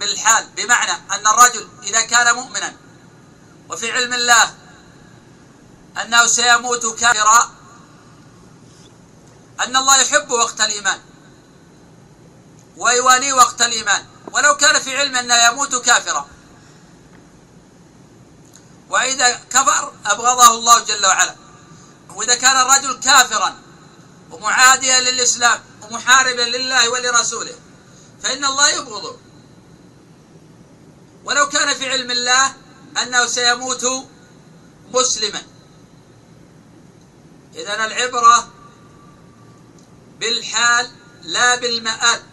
[0.06, 2.76] بالحال بمعنى أن الرجل إذا كان مؤمنا
[3.70, 4.54] وفي علم الله
[6.02, 7.52] أنه سيموت كافرا
[9.60, 11.00] أن الله يحب وقت الإيمان
[12.78, 14.06] ويواليه وقت الإيمان.
[14.32, 16.28] ولو كان في علم أنه يموت كافرا.
[18.90, 21.36] وإذا كفر أبغضه الله جل وعلا.
[22.10, 23.58] وإذا كان الرجل كافرا
[24.32, 27.56] ومعاديا للإسلام ومحاربا لله ولرسوله
[28.24, 29.18] فإن الله يبغضه.
[31.26, 32.54] ولو كان في علم الله
[33.02, 33.86] أنه سيموت
[34.94, 35.42] مسلما.
[37.56, 38.48] إذا العبرة
[40.20, 40.92] بالحال
[41.24, 42.24] لا بالمآل.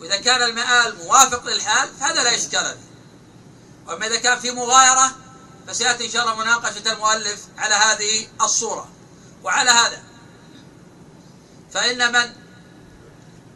[0.00, 2.92] وإذا كان المآل موافق للحال فهذا لا إشكال فيه.
[3.86, 5.16] وأما إذا كان في مغايرة
[5.66, 8.88] فسيأتي إن شاء الله مناقشة المؤلف على هذه الصورة.
[9.42, 10.02] وعلى هذا
[11.72, 12.32] فإن من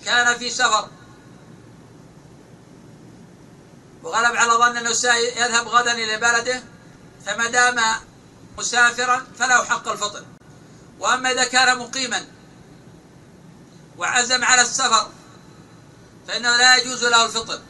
[0.05, 0.89] كان في سفر
[4.07, 6.63] وغلب على ظن أنه سيذهب غدا إلى بلده
[7.27, 7.81] فما دام
[8.59, 10.25] مسافرا فله حق الفطر.
[10.99, 12.27] وأما إذا كان مقيما
[13.99, 15.11] وعزم على السفر
[16.29, 17.61] فإنه لا يجوز له الفطر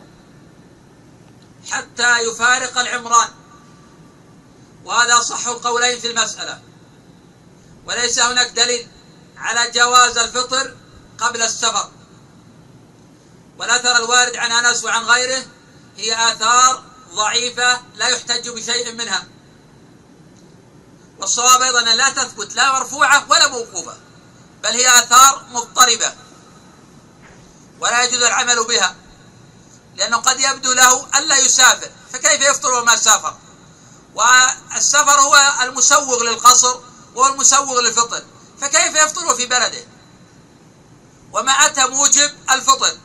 [1.71, 3.29] حتى يفارق العمران.
[4.85, 6.63] وهذا صح القولين في المسألة.
[7.87, 8.89] وليس هناك دليل
[9.37, 10.77] على جواز الفطر
[11.19, 11.91] قبل السفر.
[13.59, 15.43] والأثر الوارد عن أنس وعن غيره
[15.97, 16.83] هي آثار
[17.15, 19.25] ضعيفة لا يحتج بشيء منها.
[21.19, 23.97] والصواب أيضا لا تثبت لا مرفوعة ولا موقوفة
[24.63, 26.15] بل هي آثار مضطربة
[27.81, 28.97] ولا يجوز العمل بها
[29.97, 33.37] لأنه قد يبدو له ألا يسافر فكيف يفطر وما سافر؟
[34.15, 36.81] والسفر هو المسوغ للقصر
[37.15, 38.23] وهو المسوغ للفطر
[38.61, 39.85] فكيف يفطر في بلده؟
[41.33, 42.99] وما أتى موجب الفطر؟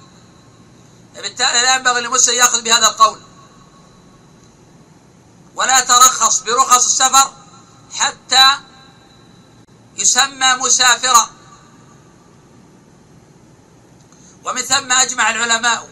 [1.14, 3.22] بالتالي لا ينبغي للمسلم يأخذ بهذا القول.
[5.56, 7.34] ولا يترخص برخص السفر
[7.94, 8.58] حتى
[9.98, 11.30] يسمى مسافرا.
[14.44, 15.90] ومن ثم أجمع العلماء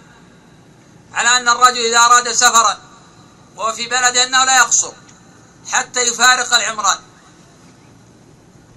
[1.13, 2.77] على أن الرجل إذا أراد سفرا
[3.55, 4.91] وهو في بلده أنه لا يقصر
[5.71, 6.99] حتى يفارق العمران.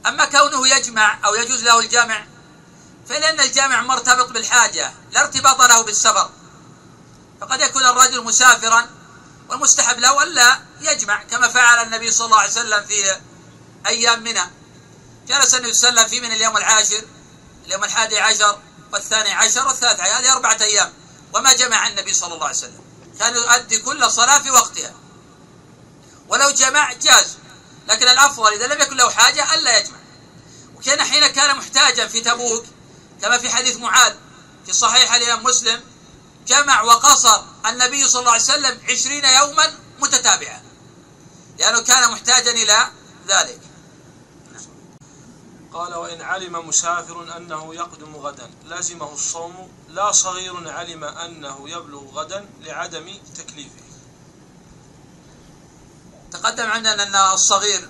[0.06, 2.24] أما كونه يجمع أو يجوز له الجمع
[3.08, 6.30] فلأن الجامع مرتبط بالحاجة لا ارتباط له بالسفر.
[7.40, 8.90] فقد يكون الرجل مسافرا
[9.48, 13.20] والمستحب له ألا يجمع كما فعل النبي صلى الله عليه وسلم في
[13.86, 14.42] أيام منى.
[15.28, 17.02] جلس النبي صلى الله عليه وسلم في من اليوم العاشر
[17.66, 18.58] اليوم الحادي عشر
[18.92, 20.92] والثاني عشر والثالث عشر هذه أربعة أيام.
[21.34, 22.80] وما جمع النبي صلى الله عليه وسلم.
[23.18, 24.94] كان يؤدي كل صلاة في وقتها.
[26.28, 27.36] ولو جمع جاز
[27.88, 29.98] لكن الأفضل إذا لم يكن له حاجة ألا يجمع.
[30.76, 32.66] وكان حين كان محتاجا في تبوك
[33.22, 34.14] كما في حديث معاذ
[34.66, 35.80] في صحيح الإمام مسلم
[36.46, 40.62] جمع وقصر النبي صلى الله عليه وسلم عشرين يوما متتابعة
[41.58, 42.90] لأنه كان محتاجا إلى
[43.28, 43.60] ذلك.
[45.72, 52.48] قال وإن علم مسافر أنه يقدم غدا لزمه الصوم لا صغير علم أنه يبلغ غدا
[52.60, 53.82] لعدم تكليفه.
[56.32, 57.88] تقدم عندنا أن الصغير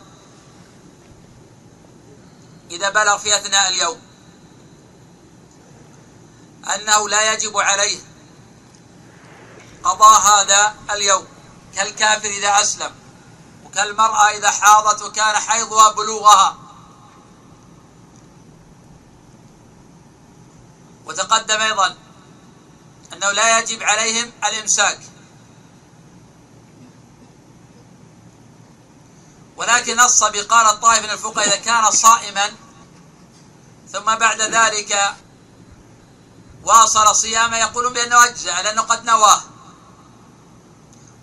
[2.71, 4.12] إذا بلغ في أثناء اليوم
[6.75, 8.01] أنه لا يجب عليه
[9.85, 11.27] قضاء هذا اليوم.
[11.75, 12.95] كالكافر إذا أسلم
[13.65, 16.57] وكالمرأة إذا حاضت وكان حيضها بلوغها.
[21.05, 21.97] وتقدم أيضا
[23.13, 25.01] أنه لا يجب عليهم الإمساك.
[29.57, 32.53] ولكن نص بقال الطائف من الفقهاء إذا كان صائما
[33.93, 35.15] ثم بعد ذلك
[36.65, 39.43] واصل صيامه يقولون بأنه أجزع لأنه قد نواه.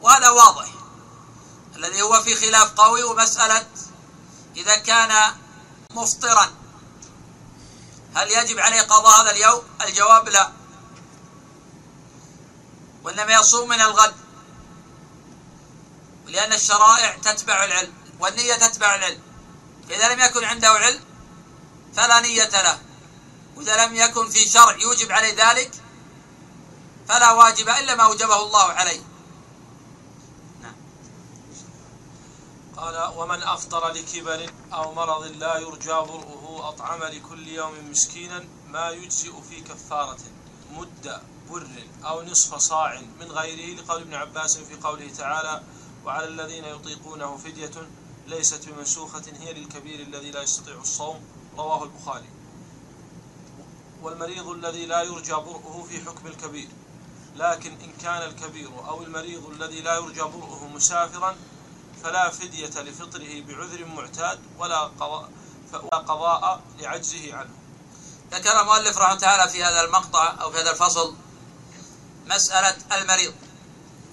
[0.02, 0.68] وهذا واضح.
[1.76, 3.68] الذي هو في خلاف قوي ومسألة
[4.56, 5.34] إذا كان
[5.92, 6.52] مفطرا.
[8.16, 10.52] هل يجب عليه قضاء هذا اليوم؟ الجواب لا.
[13.04, 14.16] وإنما يصوم من الغد.
[16.26, 19.22] لأن الشرائع تتبع العلم والنية تتبع العلم.
[19.90, 21.04] فإذا لم يكن عنده علم
[21.96, 22.89] فلا نية له.
[23.60, 25.72] وإذا لم يكن في شرع يوجب عليه ذلك
[27.08, 29.02] فلا واجب إلا ما أوجبه الله عليه.
[30.62, 30.76] نعم.
[32.78, 39.32] قال ومن أفطر لكبر أو مرض لا يرجى برؤه أطعم لكل يوم مسكينا ما يجزئ
[39.50, 40.20] في كفارة
[40.72, 41.68] مد بر
[42.06, 45.64] أو نصف صاع من غيره لقول ابن عباس في قوله تعالى
[46.06, 47.72] وعلى الذين يطيقونه فدية
[48.28, 51.22] ليست بمنسوخة هي للكبير الذي لا يستطيع الصوم.
[51.58, 52.39] رواه البخاري.
[54.02, 56.70] والمريض الذي لا يرجى برؤه في حكم الكبير.
[57.36, 61.36] لكن إن كان الكبير أو المريض الذي لا يرجى برؤه مسافرا
[62.04, 65.30] فلا فدية لفطره بعذر معتاد ولا قضاء
[65.74, 67.50] ولا قضاء لعجزه عنه.
[68.32, 71.16] ذكر المؤلف رحمه تعالى في هذا المقطع أو في هذا الفصل
[72.26, 73.34] مسألة المريض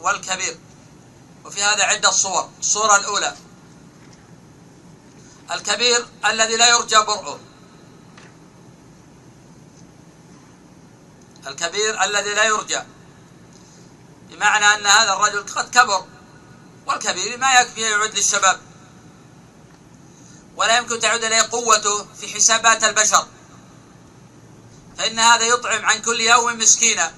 [0.01, 0.59] والكبير
[1.45, 2.49] وفي هذا عدة صور.
[2.61, 3.37] الصورة الأولى.
[5.51, 7.39] الكبير الذي لا يرجى برؤه.
[11.47, 12.81] الكبير الذي لا يرجى.
[14.31, 16.05] بمعنى أن هذا الرجل قد كبر
[16.87, 18.61] والكبير ما يكفي يعود للشباب.
[20.57, 23.27] ولا يمكن تعود إليه قوته في حسابات البشر.
[24.99, 27.15] فإن هذا يطعم عن كل يوم مسكينا.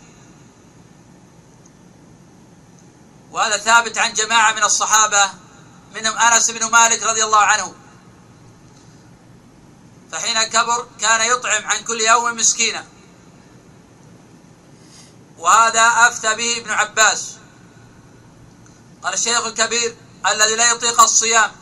[3.30, 5.30] وهذا ثابت عن جماعة من الصحابة
[5.94, 7.74] منهم أنس بن مالك رضي الله عنه.
[10.12, 12.86] فحين كبر كان يطعم عن كل يوم مسكينا.
[15.38, 17.24] وهذا أفتى به ابن عباس.
[19.02, 21.52] قال الشيخ الكبير الذي لا يطيق الصيام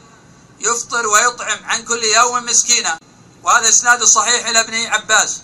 [0.60, 2.98] يفطر ويطعم عن كل يوم مسكينا
[3.42, 5.42] وهذا إسناد صحيح إلى ابن عباس.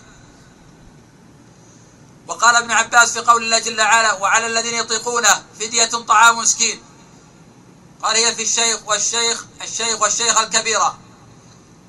[2.27, 6.83] وقال ابن عباس في قول الله جل وعلا وعلى الذين يطيقونه فدية طعام مسكين
[8.03, 10.99] قال هي في الشيخ والشيخ الشيخ والشيخ الكبيرة.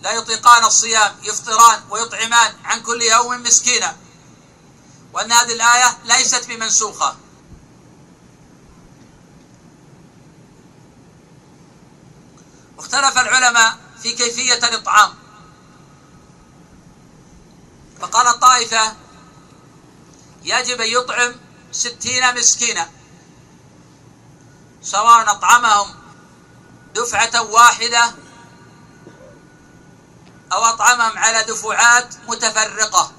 [0.01, 3.97] لا يطيقان الصيام يفطران ويطعمان عن كل يوم مسكينا
[5.15, 7.17] وأن هذه الآية ليست بمنسوخة.
[12.77, 15.15] واختلف العلماء في كيفية الإطعام.
[18.01, 18.97] فقال طائفة
[20.43, 21.35] يجب أن يطعم
[21.73, 22.91] ستين مسكينا
[24.83, 25.95] سواء أطعمهم
[26.95, 28.15] دفعة واحدة
[30.53, 33.13] أو أطعمهم على دفعات متفرقة.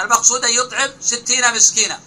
[0.00, 2.00] المقصود أن يطعم ستين مسكينا.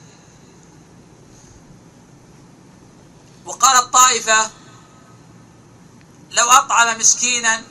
[3.45, 4.51] وقال الطائفة
[6.31, 7.63] لو أطعم مسكينا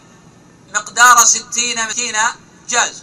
[0.74, 2.36] مقدار ستين مسكينا
[2.68, 3.02] جاز.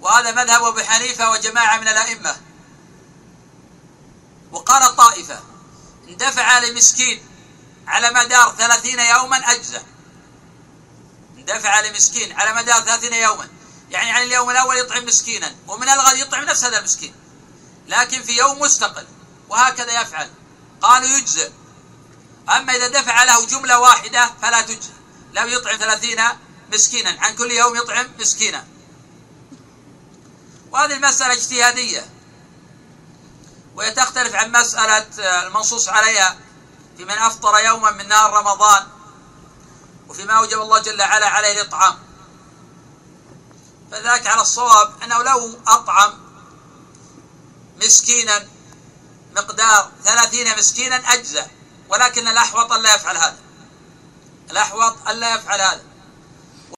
[0.00, 2.36] وهذا مذهب أبو حنيفة وجماعة من الأئمة.
[4.52, 5.40] وقال الطائفة
[6.08, 7.22] اندفع لمسكين
[7.86, 9.80] على مدار ثلاثين يوما أجزى
[11.38, 13.48] اندفع لمسكين على مدار ثلاثين يوما
[13.90, 17.14] يعني عن اليوم الأول يطعم مسكينا ومن الغد يطعم نفس هذا المسكين.
[17.86, 19.06] لكن في يوم مستقل
[19.48, 20.30] وهكذا يفعل.
[20.82, 21.50] قالوا يجزئ.
[22.48, 24.92] أما إذا دفع له جملة واحدة فلا تجزئ.
[25.32, 26.20] لو يطعم ثلاثين
[26.72, 28.66] مسكينا عن كل يوم يطعم مسكينا.
[30.70, 32.10] وهذه المسألة اجتهادية.
[33.74, 35.06] وهي تختلف عن مسألة
[35.46, 36.36] المنصوص عليها.
[36.96, 38.86] في من أفطر يوما من نهار رمضان
[40.08, 42.07] وفيما أوجب الله جل وعلا عليه الإطعام.
[43.90, 46.12] فذاك على الصواب أنه لو أطعم
[47.82, 48.48] مسكينا
[49.36, 51.46] مقدار ثلاثين مسكينا أجزى
[51.88, 53.38] ولكن الأحوط ألا يفعل هذا.
[54.50, 55.84] الأحوط ألا يفعل هذا.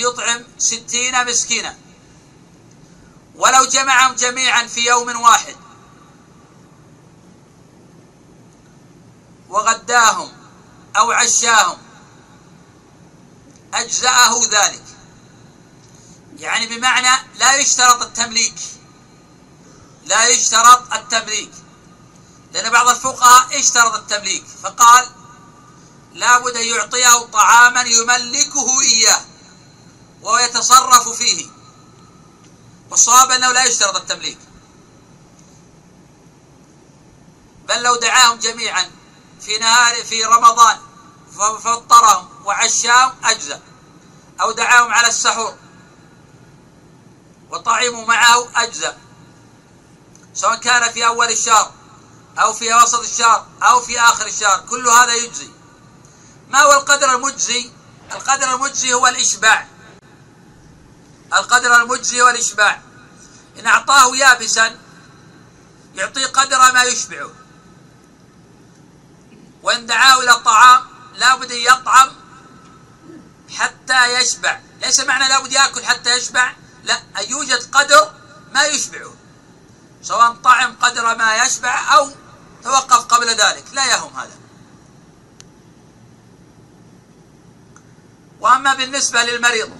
[0.01, 1.77] ويطعم ستين مسكينا.
[3.35, 5.57] ولو جمعهم جميعا في يوم واحد.
[9.49, 10.33] وغداهم
[10.97, 11.79] أو عشاهم.
[13.75, 14.83] أجزأه ذلك.
[16.41, 18.55] يعني بمعنى لا يشترط التمليك.
[20.05, 21.51] لا يشترط التمليك.
[22.53, 25.09] لأن بعض الفقهاء اشترط التمليك فقال
[26.13, 29.21] لابد أن يعطيه طعاما يملكه إياه
[30.23, 31.47] وهو يتصرف فيه.
[32.91, 34.39] والصواب أنه لا يشترط التمليك.
[37.69, 38.91] بل لو دعاهم جميعا
[39.41, 40.79] في نهار في رمضان
[41.39, 43.59] ففطرهم وعشاهم أجزى
[44.41, 45.57] أو دعاهم على السحور
[47.51, 48.93] وطعموا معه أجزى
[50.35, 51.73] سواء كان في أول الشهر
[52.39, 55.51] أو في وسط الشهر أو في آخر الشهر كل هذا يجزي.
[56.49, 57.71] ما هو القدر المجزي؟
[58.13, 59.69] القدر المجزي هو الإشباع.
[61.33, 62.83] القدر المجزي هو الإشباع.
[63.59, 64.79] إن أعطاه يابسا
[65.95, 67.31] يعطيه قدر ما يشبعه.
[69.63, 72.11] وإن دعاه إلى الطعام لابد يطعم
[73.59, 74.61] حتى يشبع.
[74.83, 76.55] ليس معنى لابد يأكل حتى يشبع.
[76.85, 78.13] لا يوجد قدر
[78.53, 79.15] ما يشبعه.
[80.03, 82.11] سواء طعم قدر ما يشبع أو
[82.65, 83.65] توقف قبل ذلك.
[83.73, 84.39] لا يهم هذا.
[88.41, 89.71] وأما بالنسبة للمريض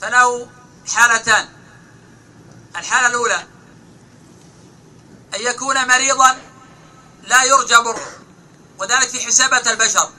[0.00, 0.50] فله
[0.86, 1.48] حالتان.
[2.76, 3.46] الحالة الأولى
[5.34, 6.38] أن يكون مريضا
[7.22, 8.12] لا يرجى بره
[8.78, 10.10] وذلك في حسابة البشر.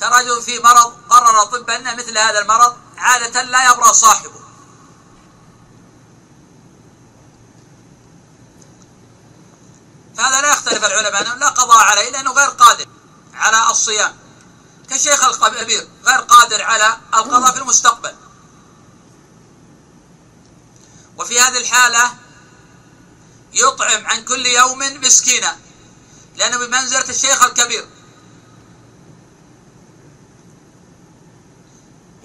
[0.00, 4.40] كرجل في مرض قرر الطب أن مثل هذا المرض عادة لا يبرأ صاحبه.
[10.16, 12.86] فهذا لا يختلف العلماء أنه لا قضاء عليه لأنه غير قادر
[13.34, 14.16] على الصيام.
[14.90, 18.16] كالشيخ الكبير غير قادر على القضاء في المستقبل.
[21.16, 22.14] وفي هذه الحالة
[23.52, 25.56] يطعم عن كل يوم مسكينا
[26.36, 27.99] لأنه بمنزلة الشيخ الكبير.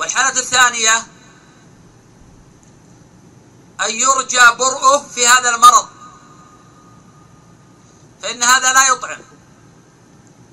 [0.05, 0.97] والحالة الثانية
[3.81, 5.87] أن يرجى برؤه في هذا المرض
[8.21, 9.21] فإن هذا لا يطعم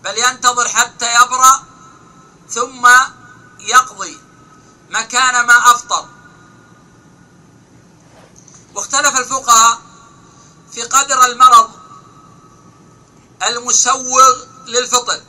[0.05, 1.65] بل ينتظر حتى يبرأ
[2.49, 2.89] ثم
[3.61, 4.21] يقضي
[4.91, 6.09] مكان ما أفطر.
[8.75, 9.81] واختلف الفقهاء
[10.73, 11.71] في قدر المرض
[13.43, 15.23] المسوغ للفطر.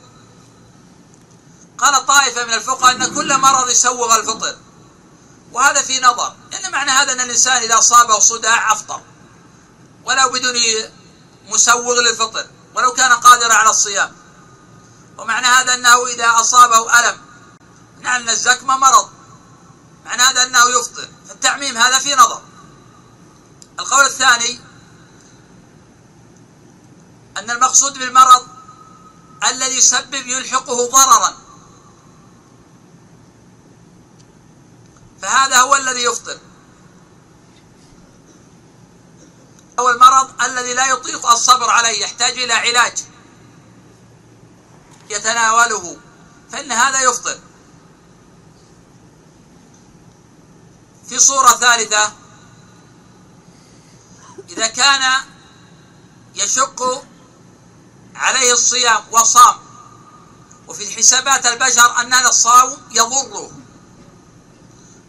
[1.84, 4.56] قال طائفة من الفقهاء أن كل مرض يسوغ الفطر.
[5.52, 6.36] وهذا في نظر.
[6.54, 9.00] إن معنى هذا أن الإنسان إذا أصابه صداع أفطر.
[10.04, 10.54] ولو بدون
[11.48, 14.16] مسوغ للفطر ولو كان قادرا على الصيام.
[15.18, 17.20] ومعنى هذا أنه إذا أصابه ألم
[18.00, 19.10] معنى أن الزكمة مرض.
[20.04, 21.08] معنى هذا أنه يفطر.
[21.30, 22.42] التعميم هذا في نظر.
[23.78, 24.60] القول الثاني
[27.36, 28.46] أن المقصود بالمرض
[29.48, 31.43] الذي يسبب يلحقه ضررا.
[35.24, 36.38] فهذا هو الذي يفطر.
[39.80, 42.98] هو المرض الذي لا يطيق الصبر عليه يحتاج إلى علاج.
[45.10, 45.96] يتناوله.
[46.52, 47.38] فإن هذا يفطر.
[51.08, 52.12] في صورة ثالثة
[54.48, 55.12] إذا كان
[56.34, 57.04] يشق
[58.14, 59.56] عليه الصيام وصام
[60.68, 63.63] وفي حسابات البشر أن هذا الصوم يضره.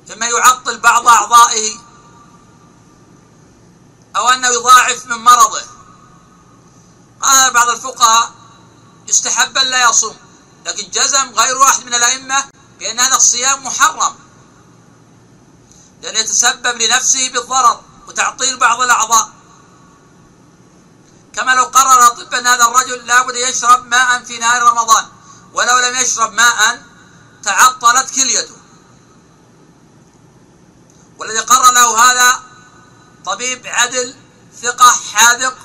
[0.08, 1.80] فيما يعطل بعض أعضائه
[4.16, 5.62] أو أنه يضاعف من مرضه.
[7.22, 8.32] قال بعض الفقهاء
[9.08, 10.18] يستحب أن لا يصوم
[10.66, 12.46] لكن جزم غير واحد من الأئمة
[12.80, 14.16] بأن هذا الصيام محرم.
[16.02, 19.30] لأنه يتسبب لنفسه بالضرر وتعطيل بعض الأعضاء.
[21.34, 25.06] كما لو قرر الأطباء أن هذا الرجل لابد يشرب ماء في نهار رمضان
[25.54, 26.84] ولو لم يشرب ماء
[27.44, 28.56] تعطلت كليته.
[31.26, 32.44] والذي قرر له هذا
[33.26, 34.16] طبيب عدل
[34.62, 35.58] ثقة حاذق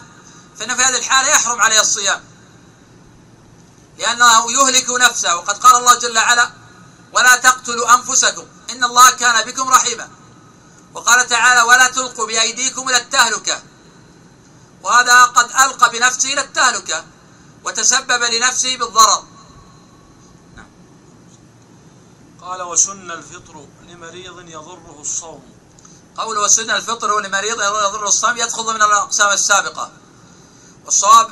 [0.58, 2.24] فإنه في هذه الحالة يحرم عليه الصيام.
[3.98, 5.36] لأنه يهلك نفسه.
[5.36, 6.50] وقد قال الله جل وعلا
[7.12, 10.08] ولا تقتلوا أنفسكم إن الله كان بكم رحيما
[10.94, 13.62] وقال تعالى ولا تلقوا بأيديكم إلى التهلكة
[14.82, 17.04] وهذا قد ألقى بنفسه إلى التهلكة
[17.64, 19.24] وتسبب لنفسه بالضرر.
[22.43, 25.43] قال وسن الفطر لمريض يضره الصوم.
[26.16, 29.93] قول وسن الفطر لمريض يضر الصوم يدخل ضمن الأقسام السابقة.
[30.84, 31.30] والصواب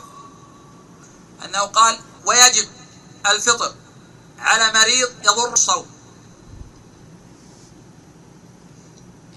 [1.44, 2.68] أنه قال ويجب
[3.26, 3.74] الفطر
[4.38, 5.86] على مريض يضر الصوم.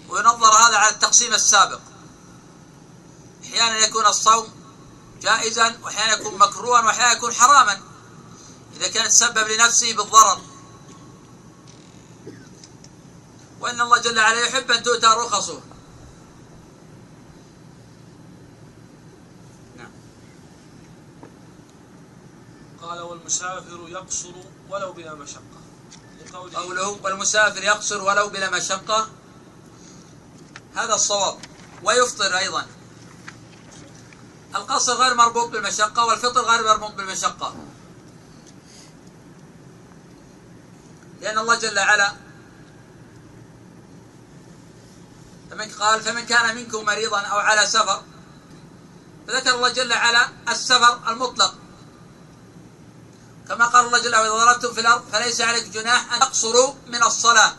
[0.09, 1.80] وينظر هذا على التقسيم السابق.
[3.43, 4.53] أحيانا يكون الصوم
[5.22, 7.82] جائزا وأحيانا يكون مكروها وأحيانا يكون حراما.
[8.76, 10.51] إذا كان تسبب لنفسه بالضرر.
[13.62, 15.59] وان الله جل وعلا يحب ان تؤتى رخصه
[19.78, 19.91] نعم.
[22.82, 24.34] قال والمسافر يقصر
[24.70, 25.62] ولو بلا مشقة.
[26.53, 29.09] قوله والمسافر يقصر ولو بلا مشقة.
[30.76, 31.38] هذا الصواب.
[31.84, 32.66] ويفطر أيضا.
[34.55, 37.55] القصر غير مربوط بالمشقة والفطر غير مربوط بالمشقة.
[41.22, 42.30] لأن الله جل وعلا
[45.52, 48.04] فمن قال فمن كان منكم مريضا أو على سفر
[49.28, 51.54] فذكر الله جل وعلا السفر المطلق.
[53.47, 57.04] كما قال الله جل وعلا إذا ضربتم في الأرض فليس عليك جناح أن تقصروا من
[57.04, 57.56] الصلاة.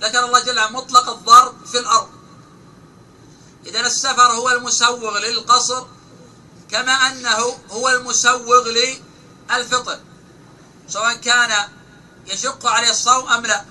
[0.00, 2.08] ذكر الله جل وعلا مطلق الضرب في الأرض.
[3.66, 5.86] إذا السفر هو المسوغ للقصر
[6.70, 10.00] كما أنه هو المسوغ للفطر
[10.88, 11.68] سواء كان
[12.26, 13.64] يشق عليه الصوم أم لا.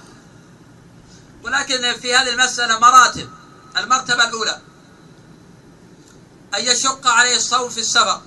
[1.44, 3.30] ولكن في هذه المسألة مراتب.
[3.78, 4.62] المرتبة الأولى.
[6.56, 8.22] أن يشق عليه الصوم في السفر.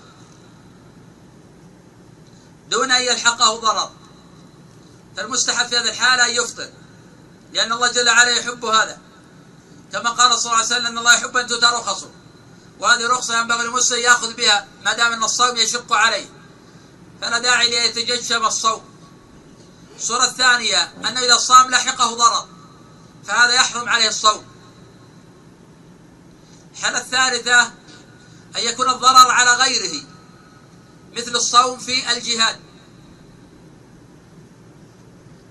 [2.71, 3.91] دون أن يلحقه ضرر.
[5.17, 6.69] فالمستحب في هذه الحالة أن يفطر.
[7.53, 8.99] لأن الله جل وعلا يحب هذا.
[9.93, 12.11] كما قال صلى الله عليه وسلم إن الله يحب أن تؤتى رخصه.
[12.81, 16.27] وهذه رخصه ينبغي المسلم يأخذ بها ما دام أن الصوم يشق عليه.
[17.21, 18.85] فلا داعي ليتجشم الصوم.
[19.97, 22.56] الصورة الثانية أنه إذا صام لحقه ضرر.
[23.27, 24.45] فهذا يحرم عليه الصوم.
[26.77, 27.63] الحالة الثالثة
[28.57, 30.05] أن يكون الضرر على غيره
[31.13, 32.61] مثل الصوم في الجهاد.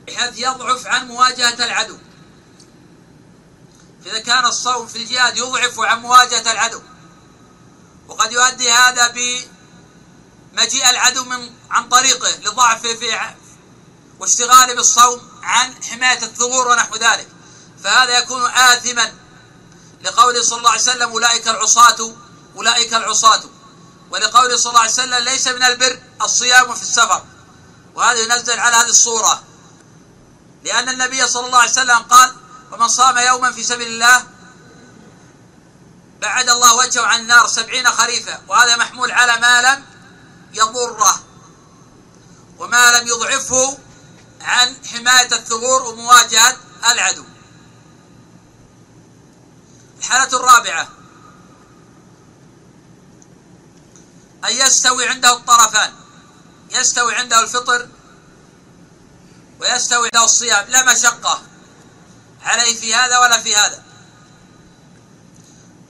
[0.07, 1.97] بحيث يضعف عن مواجهة العدو.
[4.05, 6.81] إذا كان الصوم في الجهاد يضعف عن مواجهة العدو.
[8.07, 13.35] وقد يؤدي هذا بمجيء العدو من عن طريقه لضعفه في
[14.19, 17.34] واشتغاله بالصوم عن حماية الثغور ونحو ذلك.
[17.85, 19.13] فهذا يكون آثما
[20.01, 22.15] لقوله صلى الله عليه وسلم أولئك العصاة
[22.55, 23.43] أولئك العصاة.
[24.11, 27.25] ولقوله صلى الله عليه وسلم ليس من البر الصيام في السفر.
[27.95, 29.43] وهذا ينزل على هذه الصورة.
[30.63, 32.35] لأن النبي صلى الله عليه وسلم قال
[32.71, 34.23] ومن صام يوما في سبيل الله
[36.21, 39.85] بعد الله وجهه عن النار سبعين خريفا وهذا محمول على ما لم
[40.53, 41.23] يضره.
[42.57, 43.77] وما لم يضعفه
[44.41, 46.57] عن حماية الثغور ومواجهة
[46.91, 47.34] العدو.
[50.05, 50.87] الحالة الرابعة.
[54.45, 55.93] أن يستوي عنده الطرفان.
[56.71, 57.89] يستوي عنده الفطر.
[59.59, 60.65] ويستوي عنده الصيام.
[60.67, 61.41] لا مشقة.
[62.43, 63.83] عليه في هذا ولا في هذا.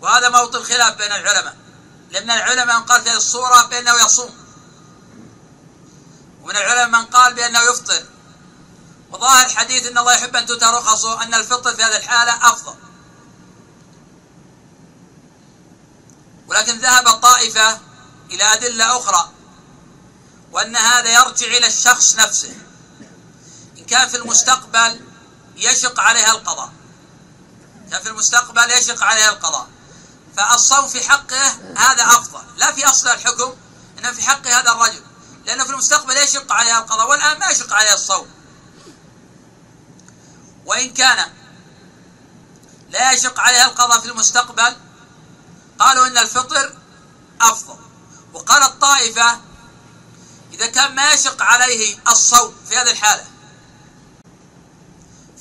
[0.01, 1.57] وهذا موطن خلاف بين العلماء.
[2.11, 4.36] لأن العلماء من قال في الصورة بأنه يصوم.
[6.41, 8.05] ومن العلماء من قال بأنه يفطر.
[9.11, 12.84] وظاهر الحديث أن الله يحب أن تؤتى رخصه أن الفطر في هذه الحالة أفضل.
[16.48, 17.80] ولكن ذهب طائفة
[18.32, 19.30] إلى أدلة أخرى
[20.52, 22.56] وأن هذا يرجع إلى الشخص نفسه.
[23.78, 25.02] إن كان في المستقبل
[25.56, 26.72] يشق عليها القضاء.
[27.91, 29.68] كان في المستقبل يشق عليها القضاء.
[30.38, 32.43] فالصوم في حقه هذا أفضل.
[32.58, 33.54] لا في أصل الحكم
[33.98, 35.02] إنما في حق هذا الرجل.
[35.46, 38.28] لأنه في المستقبل يشق عليها القضاء والآن ما يشق عليها الصوم.
[40.66, 41.32] وإن كان
[42.89, 44.76] لا يشق عليها القضاء في المستقبل
[45.80, 46.73] قالوا إن الفطر
[47.41, 47.78] أفضل.
[48.34, 49.39] وقال الطائفة
[50.53, 53.26] إذا كان ما يشق عليه الصوم في هذه الحالة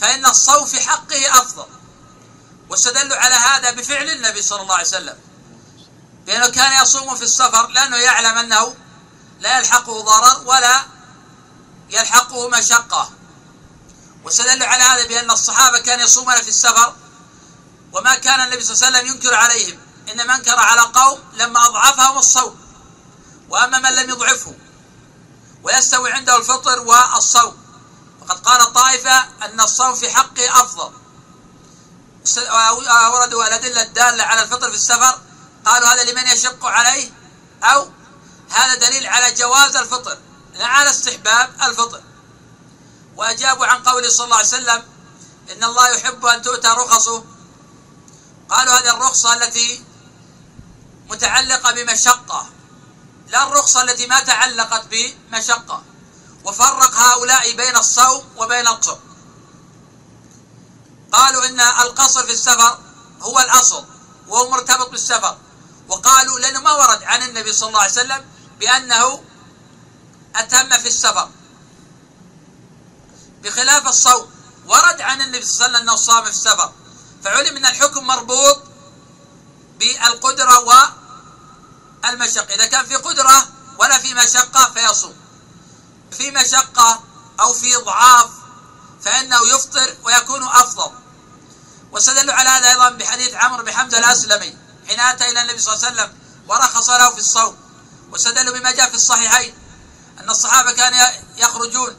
[0.01, 1.67] فإن الصوم في حقه أفضل.
[2.71, 5.19] واستدلوا على هذا بفعل النبي صلى الله عليه وسلم.
[6.27, 8.75] بأنه كان يصوم في السفر لأنه يعلم أنه
[9.41, 10.85] لا يلحقه ضرر ولا
[11.91, 13.11] يلحقه مشقة.
[14.25, 16.95] واستدلوا على هذا بأن الصحابة كانوا يصومون في السفر
[17.93, 19.84] وما كان النبي صلى الله عليه وسلم ينكر عليهم.
[20.09, 22.61] إنما أنكر على قوم لما أضعفهم الصوم
[23.49, 24.55] وأما من لم يضعفه
[25.63, 27.65] ويستوي عنده الفطر والصوم.
[28.21, 30.93] فقد قال الطائفة أن الصوم في حقه أفضل.
[33.13, 35.19] وردوا الأدلة الدالة على الفطر في السفر.
[35.65, 37.11] قالوا هذا لمن يشق عليه؟
[37.63, 37.91] أو
[38.51, 40.19] هذا دليل على جواز الفطر
[40.55, 42.03] لا على استحباب الفطر.
[43.17, 44.83] وأجابوا عن قوله صلى الله عليه وسلم
[45.53, 47.25] إن الله يحب أن تؤتى رخصه.
[48.51, 49.85] قالوا هذه الرخصة التي
[51.09, 52.47] متعلقة بمشقة.
[53.29, 55.83] لا الرخصة التي ما تعلقت بمشقة.
[56.45, 58.99] وفرق هؤلاء بين الصوم وبين القصر
[61.13, 62.79] قالوا إن القصر في السفر
[63.21, 63.85] هو الأصل
[64.29, 65.39] وهو مرتبط بالسفر.
[65.89, 68.25] وقالوا لأنه ما ورد عن النبي صلى الله عليه وسلم
[68.61, 69.25] بأنه
[70.37, 71.29] أتم في السفر.
[73.43, 74.31] بخلاف الصوم
[74.67, 76.73] ورد عن النبي صلى الله عليه وسلم أنه صام في السفر.
[77.25, 78.63] فعلم أن الحكم مربوط
[79.93, 80.59] بالقدرة
[82.05, 82.55] والمشقة.
[82.55, 85.15] إذا كان في قدرة ولا في مشقة فيصوم.
[86.11, 87.01] في مشقة
[87.41, 88.31] أو في ضعاف
[89.05, 90.93] فإنه يفطر ويكون أفضل.
[91.93, 94.57] واستدلوا على هذا أيضا بحديث عمرو بن حمزة الأسلمي.
[94.89, 96.19] حين أتى إلى النبي صلى الله عليه وسلم
[96.49, 97.57] ورخص له في الصوم.
[98.13, 99.55] واستدلوا بما جاء في الصحيحين.
[100.21, 100.99] أن الصحابة كانوا
[101.37, 101.97] يخرجون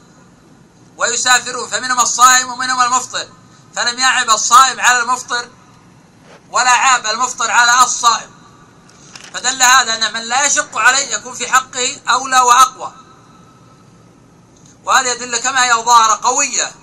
[0.96, 1.70] ويسافرون.
[1.70, 3.28] فمنهم الصائم ومنهم المفطر.
[3.76, 5.48] فلم يعب الصائم على المفطر
[6.50, 8.30] ولا عاب المفطر على الصائم.
[9.34, 12.92] فدل هذا أن من لا يشق عليه يكون في حقه أولى وأقوى.
[14.84, 16.74] وهذه أدلة كما هي ظاهرة قوية.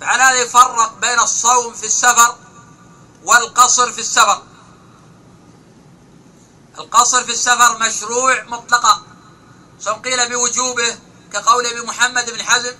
[0.00, 2.36] فعلى هذا يفرق بين الصوم في السفر
[3.24, 4.42] والقصر في السفر.
[6.78, 9.02] القصر في السفر مشروع مطلقا.
[9.80, 10.98] سواء قيل بوجوبه
[11.32, 12.74] كقول ابي محمد بن حزم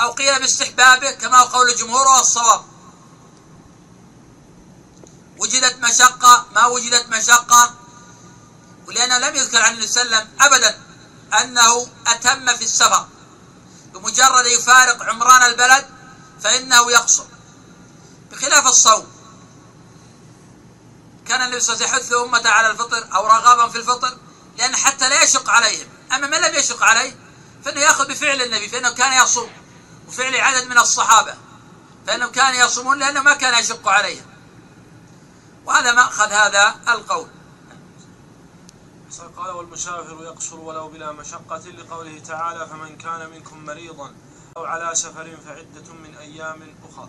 [0.00, 2.64] أو قيل باستحبابه كما هو قول الجمهور والصواب.
[5.40, 7.74] وجدت مشقة ما وجدت مشقة.
[8.86, 10.82] ولأنه لم يذكر عن النبي صلى الله عليه وسلم أبدا
[11.40, 13.06] أنه أتم في السفر.
[13.94, 15.86] بمجرد يفارق عمران البلد
[16.42, 17.24] فإنه يقصر
[18.30, 19.06] بخلاف الصوم.
[21.28, 24.18] كان النبي صلى الله عليه وسلم يحث أمته على الفطر أو رغبهم في الفطر
[24.58, 25.88] لأن حتى لا يشق عليهم.
[26.12, 27.16] أما من لم يشق عليه
[27.64, 29.52] فإنه يأخذ بفعل النبي فإنه كان يصوم.
[30.08, 31.34] وفعل عدد من الصحابة
[32.06, 34.29] فإنهم كانوا يصومون لأنه ما كان يشق عليهم.
[35.70, 37.28] وهذا مأخذ هذا القول.
[39.36, 44.14] قال والمسافر يقصر ولو بلا مشقة لقوله تعالى فمن كان منكم مريضا
[44.56, 47.08] أو على سفر فعدة من أيام أخر.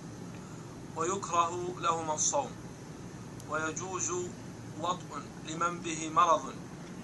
[0.96, 2.52] ويكره لهما الصوم.
[3.50, 4.12] ويجوز
[4.82, 6.54] وطء لمن به مرض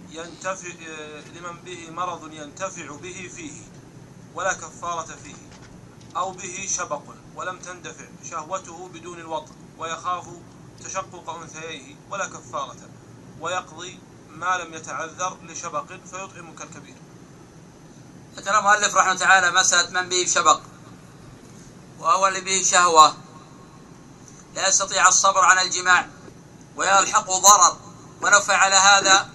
[0.10, 0.74] ينتفع
[1.36, 3.62] لمن به مرض ينتفع به فيه
[4.36, 5.36] ولا كفارة فيه.
[6.18, 7.04] أو به شبق
[7.36, 9.52] ولم تندفع شهوته بدون الوطء.
[9.78, 10.28] ويخاف
[10.86, 12.90] تشقق أنثييه ولا كفارة
[13.40, 14.00] ويقضي
[14.30, 16.96] ما لم يتعذر لشبق فيطعم كالكبير.
[18.36, 20.62] ذكر المؤلف رحمه الله تعالى مسألة من به شبق
[22.00, 23.18] وهو اللي به شهوة.
[24.54, 26.08] لا يستطيع الصبر عن الجماع
[26.76, 27.78] ويلحقه ضرر
[28.22, 29.30] ولو فعل هذا.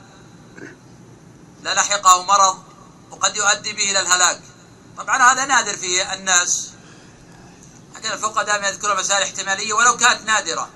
[1.63, 2.63] للحقه مرض
[3.11, 4.43] وقد يؤدي به إلى الهلاك.
[4.97, 6.71] طبعا هذا نادر في الناس
[7.95, 10.69] لكن الفقهاء دائما يذكرون مسائل احتمالية ولو كانت نادرة.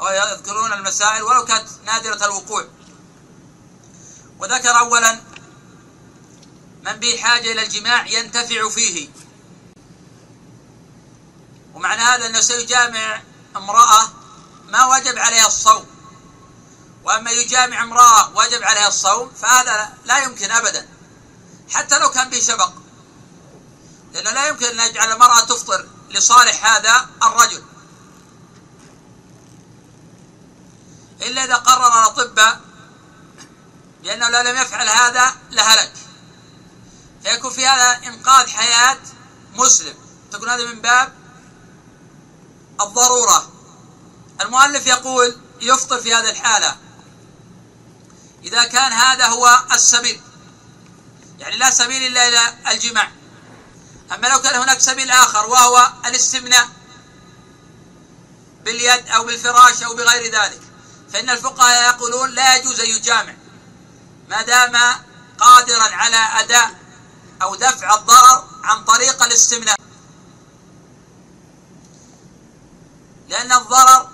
[0.00, 2.68] أو يذكرون المسائل ولو كانت نادرة الوقوع.
[4.38, 5.20] وذكر أولا
[6.82, 9.08] من به حاجة إلى الجماع ينتفع فيه.
[11.74, 13.22] ومعنى هذا أنه سيجامع
[13.56, 14.08] امرأة
[14.68, 15.86] ما وجب عليها الصوم.
[17.04, 20.88] وأما يجامع امرأة وجب عليها الصوم فهذا لا يمكن أبدا.
[21.70, 22.70] حتى لو كان به شبق
[24.12, 27.62] لأنه لا يمكن أن يجعل المرأة تفطر لصالح هذا الرجل.
[31.22, 32.60] إلا إذا قرر الأطباء
[34.02, 35.92] بأنه لو لم يفعل هذا لهلك.
[37.22, 38.98] فيكون في هذا إنقاذ حياة
[39.54, 39.94] مسلم.
[40.32, 41.12] تكون هذا من باب
[42.80, 43.52] الضرورة.
[44.40, 46.76] المؤلف يقول يفطر في هذه الحالة.
[48.44, 50.20] إذا كان هذا هو السبيل.
[51.38, 53.12] يعني لا سبيل إلا إلى الجماع.
[54.12, 56.68] أما لو كان هناك سبيل آخر وهو الاستمناء
[58.64, 60.67] باليد أو بالفراش أو بغير ذلك.
[61.12, 63.34] فإن الفقهاء يقولون لا يجوز أن يجامع
[64.28, 64.76] ما دام
[65.38, 66.74] قادرا على أداء
[67.42, 69.76] أو دفع الضرر عن طريق الاستمناء.
[73.28, 74.08] لأن الضرر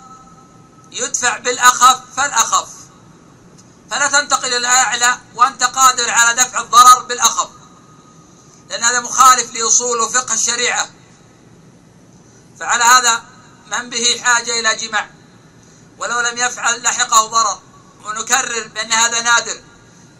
[0.93, 2.69] يدفع بالأخف فالأخف.
[3.91, 7.49] فلا تنتقل إلى الأعلى وأنت قادر على دفع الضرر بالأخف.
[8.69, 10.89] لأن هذا مخالف لأصول وفقه الشريعة.
[12.61, 13.23] فعلى هذا
[13.67, 15.14] من به حاجة إلى جماع.
[15.99, 17.61] ولو لم يفعل لحقه ضرر
[18.05, 19.63] ونكرر بأن هذا نادر.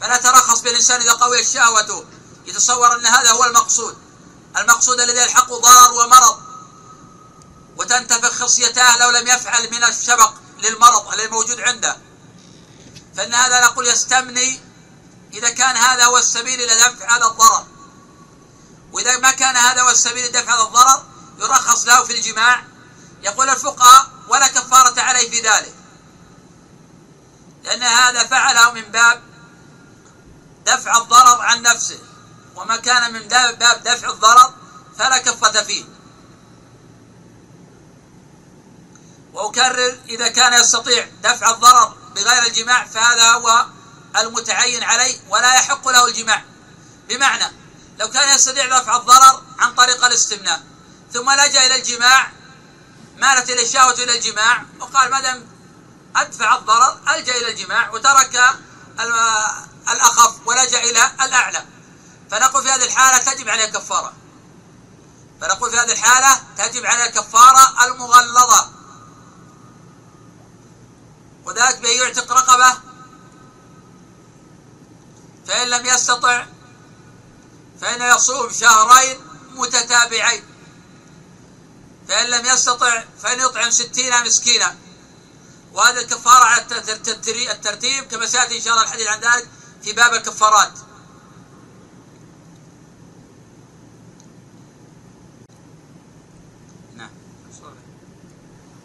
[0.01, 2.05] فلا ترخص بالإنسان إذا قوي شهوته.
[2.47, 3.97] يتصور أن هذا هو المقصود.
[4.57, 6.43] المقصود الذي يلحقه ضرر ومرض.
[7.77, 11.97] وتنتفخ خصيته لو لم يفعل من الشبق للمرض الذي موجود عنده.
[13.17, 14.61] فإن هذا نقول يستمني
[15.33, 17.67] إذا كان هذا هو السبيل إلى دفع هذا الضرر.
[18.93, 21.05] وإذا ما كان هذا هو السبيل لدفع هذا الضرر
[21.39, 22.65] يرخص له في الجماع
[23.25, 25.75] يقول الفقهاء ولا كفارة عليه في ذلك.
[27.65, 29.23] لأن هذا فعله من باب
[30.67, 31.99] دفع الضرر عن نفسه.
[32.57, 34.55] وما كان من باب دفع الضرر
[34.99, 35.85] فلا كفة فيه.
[39.33, 43.67] وأكرر إذا كان يستطيع دفع الضرر بغير الجماع فهذا هو
[44.17, 46.45] المتعين عليه ولا يحق له الجماع.
[47.09, 47.53] بمعنى
[47.99, 50.63] لو كان يستطيع دفع الضرر عن طريق الاستمناء
[51.13, 52.33] ثم لجأ إلى الجماع
[53.17, 55.47] مالت إلى الشهوة إلى الجماع وقال ما دام
[56.17, 58.41] أدفع الضرر ألجأ إلى الجماع وترك
[59.89, 61.65] الأخف ولجأ إلى الأعلى.
[62.31, 64.13] فنقول في هذه الحالة تجب عليه كفارة
[65.41, 68.71] فنقول في هذه الحالة تجب عليه الكفارة المغلظة.
[71.45, 72.79] وذلك بأن يعتق رقبة.
[75.47, 76.47] فإن لم يستطع
[77.81, 79.21] فإنه يصوم شهرين
[79.55, 80.54] متتابعين.
[82.09, 84.77] فإن لم يستطع فإن يطعم ستين مسكينا
[85.73, 86.63] وهذا الكفارة على
[87.53, 89.49] الترتيب كما سيأتي إن شاء الله الحديث عن ذلك
[89.83, 90.73] في باب الكفارات.
[96.97, 97.11] نعم.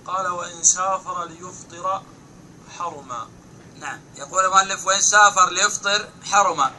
[0.06, 2.04] قال وإن سافر ليفطر
[2.78, 3.30] حرما.
[3.80, 4.00] نعم.
[4.16, 6.72] يقول المؤلف وإن سافر ليفطر حرما.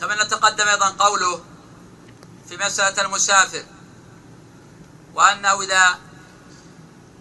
[0.00, 1.40] كما نتقدم أيضا قوله
[2.48, 3.64] في مسألة المسافر
[5.14, 5.98] وأنه إذا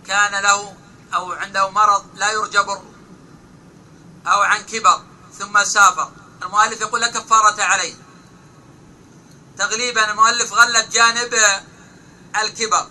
[0.07, 0.76] كان له
[1.13, 2.82] أو عنده مرض لا يرجى بر
[4.28, 5.01] أو عن كبر
[5.39, 6.11] ثم سافر
[6.43, 7.95] المؤلف يقول لا كفارة عليه.
[9.57, 11.36] تغليبا المؤلف غلب جانب
[12.41, 12.88] الكبر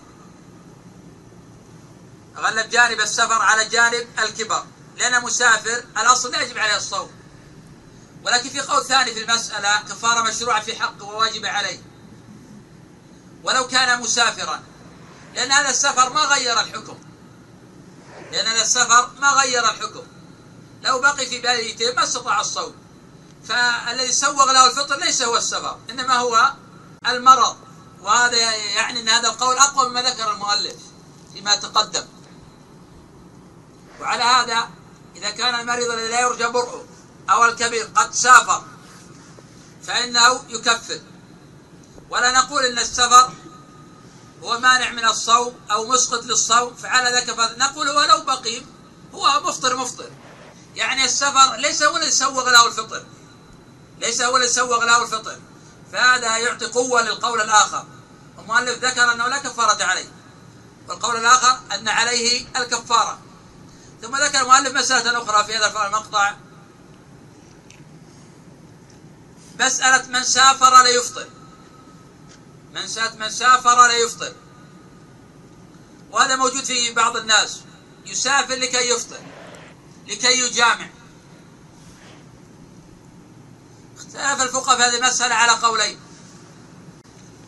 [2.37, 4.63] غلب جانب السفر على جانب الكبر
[4.97, 7.11] لأن مسافر الأصل لا يجب عليه الصوم.
[8.23, 11.94] ولكن في قول ثاني في المسألة كفارة مشروعة في حقه وواجب عليه.
[13.45, 14.63] ولو كان مسافرا.
[15.33, 16.97] لأن هذا السفر ما غير الحكم.
[18.31, 20.03] لأن السفر ما غير الحكم.
[20.81, 22.75] لو بقي في بلده ما استطاع الصوم.
[23.47, 26.53] فالذي سوغ له الفطر ليس هو السفر إنما هو
[27.07, 27.57] المرض.
[28.01, 30.75] وهذا يعني أن هذا القول أقوى مما ذكر المؤلف
[31.33, 32.05] فيما تقدم.
[34.01, 34.69] وعلى هذا
[35.15, 36.85] إذا كان المريض الذي لا يرجى برؤه
[37.29, 38.63] أو الكبير قد سافر
[39.83, 40.99] فإنه يكفر.
[42.09, 43.33] ولا نقول إن السفر
[44.43, 48.61] هو مانع من الصوم أو مسقط للصوم فعلى ذاك نقول ولو بقي
[49.13, 50.09] هو مفطر مفطر.
[50.75, 53.05] يعني السفر ليس هو الذي سوغ له الفطر.
[53.99, 55.39] ليس هو الذي سوغ له الفطر.
[55.91, 57.85] فهذا يعطي قوة للقول الآخر.
[58.39, 60.11] المؤلف ذكر أنه لا كفارة عليه.
[60.87, 63.19] والقول الآخر أن عليه الكفارة.
[64.01, 66.35] ثم ذكر المؤلف مسألة أخرى في هذا المقطع.
[69.59, 71.27] مسألة من سافر ليفطر.
[72.75, 72.87] من
[73.19, 74.33] من سافر ليفطر
[76.11, 77.59] وهذا موجود في بعض الناس.
[78.05, 79.19] يسافر لكي يفطر
[80.07, 80.89] لكي يجامع.
[83.97, 85.99] اختلف الفقهاء في هذه المسألة على قولين.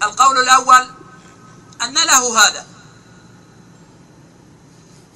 [0.04, 0.88] القول الأول
[1.82, 2.68] أن له هذا.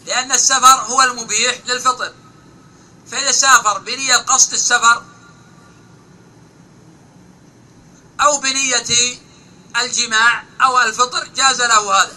[0.06, 2.14] لأن السفر هو المبيح للفطر.
[3.08, 5.04] فإذا سافر بنية قصد السفر
[8.22, 9.22] أو بنية
[9.78, 12.16] الجماع أو الفطر جاز له هذا.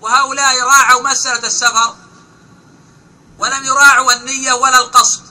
[0.00, 1.96] وهؤلاء راعوا مسألة السفر
[3.38, 5.22] ولم يراعوا النية ولا القصد.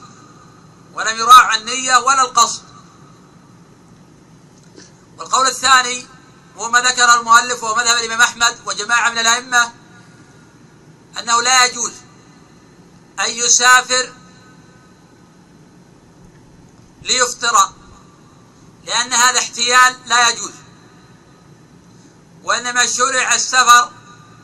[0.94, 2.64] ولم يراعوا النية ولا القصد.
[5.18, 6.08] والقول الثاني
[6.58, 9.72] هو ما ذكر المؤلف وهو مذهب الإمام أحمد وجماعة من الأئمة
[11.20, 11.92] أنه لا يجوز
[13.20, 14.14] أن يسافر
[17.02, 17.70] ليفطر
[18.86, 20.52] لأن هذا احتيال لا يجوز.
[22.44, 23.92] وإنما شرع السفر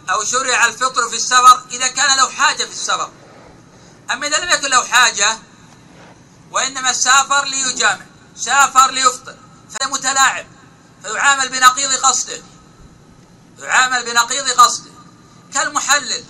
[0.10, 3.12] أو شرع الفطر في السفر إذا كان له حاجة في السفر.
[4.12, 5.38] أما إذا لم يكن له حاجة
[6.52, 9.36] وإنما سافر ليجامع سافر ليفطر
[9.70, 10.48] فهذا متلاعب
[11.04, 12.42] فيعامل بنقيض قصده
[13.60, 14.92] يعامل بنقيض قصده.
[15.54, 16.24] كالمحلل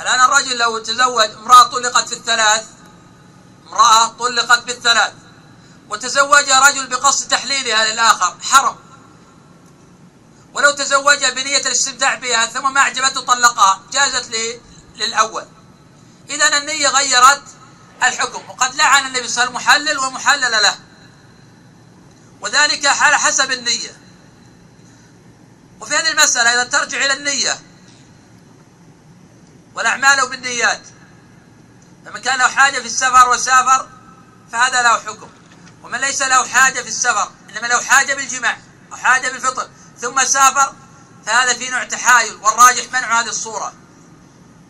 [0.00, 2.66] الآن الرجل لو تزوج امرأة طلقت في الثلاث
[3.68, 5.12] امرأة طلقت بالثلاث
[5.90, 8.76] وتزوجها رجل بقصد تحليلها للآخر حرم
[10.54, 13.82] ولو تزوجها بنية الاستمتاع بها ثم ما أعجبته طلقها.
[13.92, 14.30] جازت
[14.96, 15.46] للأول.
[16.30, 17.42] إذا النية غيرت
[18.02, 18.50] الحكم.
[18.50, 20.78] وقد لعن النبي صلى الله عليه وسلم محلل ومحلل له.
[22.40, 24.00] وذلك على حسب النية.
[25.80, 27.60] وفي هذه المسألة إذا ترجع إلى النية.
[29.74, 30.82] والأعمال بالنيات.
[32.06, 33.88] فمن كان له حاجة في السفر وسافر
[34.52, 35.39] فهذا له حكم.
[35.82, 38.58] ومن ليس له حاجة في السفر إنما له حاجة بالجماع
[38.92, 39.68] أو حاجة بالفطر
[40.00, 40.74] ثم سافر
[41.26, 43.72] فهذا في نوع تحايل والراجح منع هذه الصورة.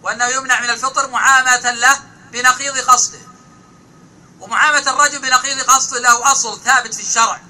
[0.03, 2.01] وأنه يمنع من الفطر معاملة له
[2.33, 3.19] بنقيض قصده.
[4.41, 7.41] ومعاملة الرجل بنقيض قصده له أصل ثابت في الشرع.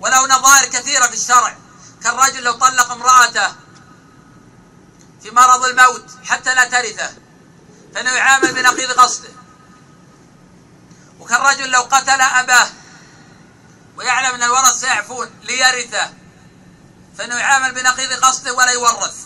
[0.00, 1.56] وله نظائر كثيرة في الشرع.
[2.04, 3.48] كالرجل لو طلق امرأته
[5.22, 7.14] في مرض الموت حتى لا ترثه
[7.94, 9.28] فإنه يعامل بنقيض قصده.
[11.26, 12.68] وكالرجل لو قتل أباه
[13.96, 16.12] ويعلم أن الورث سيعفون ليرثه
[17.18, 19.16] فإنه يعامل بنقيض قصده ولا يورث.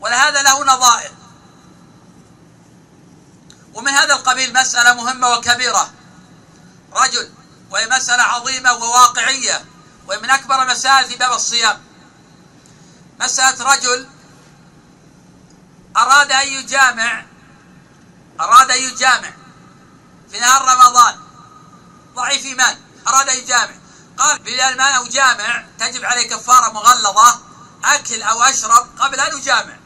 [0.00, 1.10] ولهذا له نظائر.
[3.74, 5.92] ومن هذا القبيل مسألة مهمة وكبيرة.
[6.92, 7.30] رجل
[7.70, 9.64] وهي مسألة عظيمة وواقعية
[10.06, 11.82] وهي من أكبر مسائل في باب الصيام.
[13.20, 14.08] مسألة رجل
[15.96, 17.24] أراد أن يجامع
[18.40, 19.45] أراد أن يجامع.
[20.36, 21.14] في نهار رمضان.
[22.14, 22.78] ضعيف إيمان
[23.08, 23.74] أراد أن يجامع.
[24.18, 27.40] قال بدل ما أجامع تجب عليه كفارة مغلظة
[27.84, 29.76] أكل أو أشرب قبل أن أجامع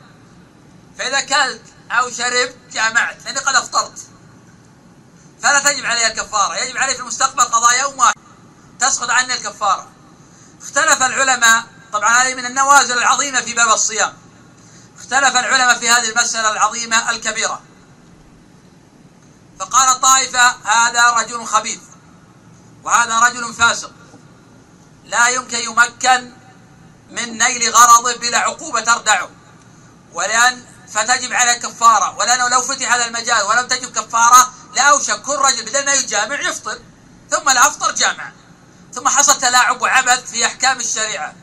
[0.98, 3.98] فإذا أكلت أو شربت جامعت لأني قد أفطرت.
[5.42, 6.56] فلا تجب عليه الكفارة.
[6.56, 8.14] يجب عليه في المستقبل قضاء يوم واحد.
[8.80, 9.88] تسقط عني الكفارة.
[10.62, 14.18] اختلف العلماء طبعا هذه من النوازل العظيمة في باب الصيام.
[14.98, 17.62] اختلف العلماء في هذه المسألة العظيمة الكبيرة.
[19.60, 21.80] فقال طائفة هذا رجل خبيث
[22.84, 23.92] وهذا رجل فاسق.
[25.04, 26.32] لا يمكن يمكن
[27.10, 29.30] من نيل غرضه بلا عقوبة تردعه.
[30.12, 35.64] ولأن فتجب عليه كفارة ولأنه لو فتح هذا المجال ولم تجب كفارة لأوشك كل رجل
[35.64, 36.78] بدل ما يجامع يفطر
[37.30, 38.32] ثم لا جامع.
[38.94, 41.34] ثم حصل تلاعب وعبث في أحكام الشريعة.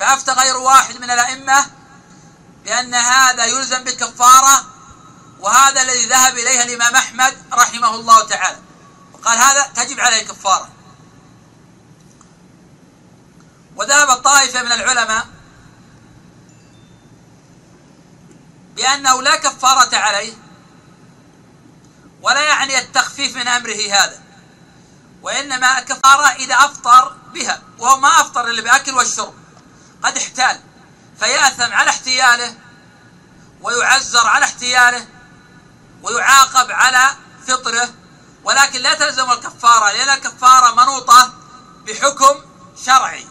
[0.00, 1.66] فأفتى غير واحد من الأئمة
[2.64, 4.75] بأن هذا يلزم بالكفارة
[5.40, 8.58] وهذا الذي ذهب إليه الإمام أحمد رحمه الله تعالى.
[9.12, 10.68] وقال هذا تجب عليه كفارة.
[13.76, 15.26] وذهب الطائفة من العلماء
[18.76, 20.32] بأنه لا كفارة عليه
[22.22, 24.20] ولا يعني التخفيف من أمره هذا
[25.22, 29.34] وإنما الكفارة إذا أفطر بها وهو ما أفطر إلا بأكل والشرب.
[30.02, 30.60] قد احتال
[31.20, 32.54] فيأثم على احتياله
[33.62, 35.06] ويعزر على احتياله
[36.02, 37.16] ويعاقب على
[37.46, 37.88] فطره
[38.44, 41.32] ولكن لا تلزم الكفارة لأن الكفارة منوطة
[41.86, 42.40] بحكم
[42.86, 43.26] شرعي.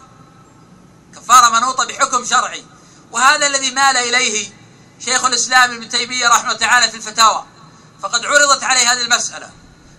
[1.14, 2.66] كفارة منوطة بحكم شرعي.
[3.10, 4.50] وهذا الذي مال إليه
[5.04, 7.44] شيخ الإسلام ابن تيمية رحمه تعالى في الفتاوى.
[8.02, 9.50] فقد عرضت عليه هذه المسألة.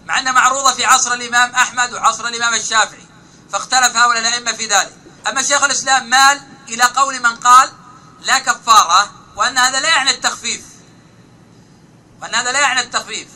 [0.05, 3.05] مع أنها معروضة في عصر الإمام أحمد وعصر الإمام الشافعي.
[3.51, 4.93] فاختلف هؤلاء الأئمة في ذلك.
[5.27, 7.69] أما شيخ الإسلام مال إلى قول من قال
[8.21, 10.61] لا كفارة وأن هذا لا يعني التخفيف.
[12.21, 13.27] وأن هذا لا يعني التخفيف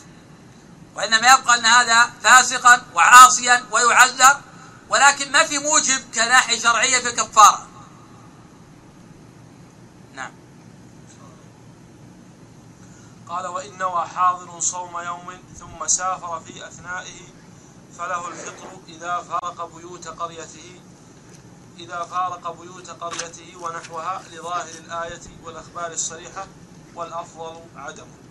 [0.94, 4.40] وإنما يبقى أن هذا فاسقا وعاصيا ويعذر
[4.88, 7.66] ولكن ما في موجب كناحية شرعية في الكفارة
[10.14, 10.32] نعم
[13.28, 17.20] قال وإن نوى حاضر صوم يوم ثم سافر في أثنائه
[17.98, 20.80] فله الفطر إذا فارق بيوت قريته
[21.78, 26.46] إذا فارق بيوت قريته ونحوها لظاهر الآية والأخبار الصريحة
[26.94, 28.21] والأفضل عدمه.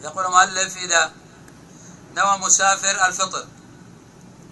[0.00, 1.12] يقول المؤلف إذا
[2.14, 3.46] نوى مسافر الفطر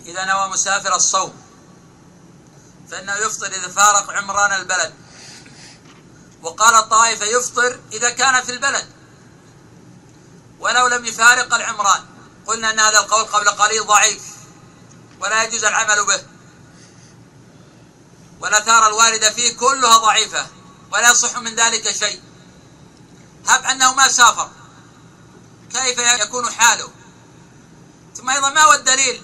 [0.06, 1.42] إذا نوى مسافر الصوم
[2.90, 4.94] فإنه يفطر إذا فارق عمران البلد.
[6.42, 8.88] وقال الطائفة يفطر إذا كان في البلد
[10.58, 12.04] ولو لم يفارق العمران.
[12.46, 14.22] قلنا أن هذا القول قبل قليل ضعيف
[15.20, 16.22] ولا يجوز العمل به.
[18.40, 20.46] والآثار الواردة فيه كلها ضعيفة
[20.92, 22.22] ولا يصح من ذلك شيء.
[23.46, 24.50] هب أنه ما سافر.
[25.72, 26.90] كيف يكون حاله؟
[28.16, 29.22] ثم أيضا ما هو الدليل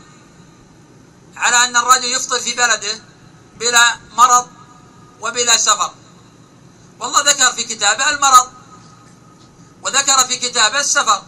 [1.36, 3.02] على أن الرجل يفطر في بلده
[3.56, 4.48] بلا مرض
[5.20, 5.94] وبلا سفر؟
[7.00, 8.52] والله ذكر في كتابه المرض
[9.82, 11.22] وذكر في كتابه السفر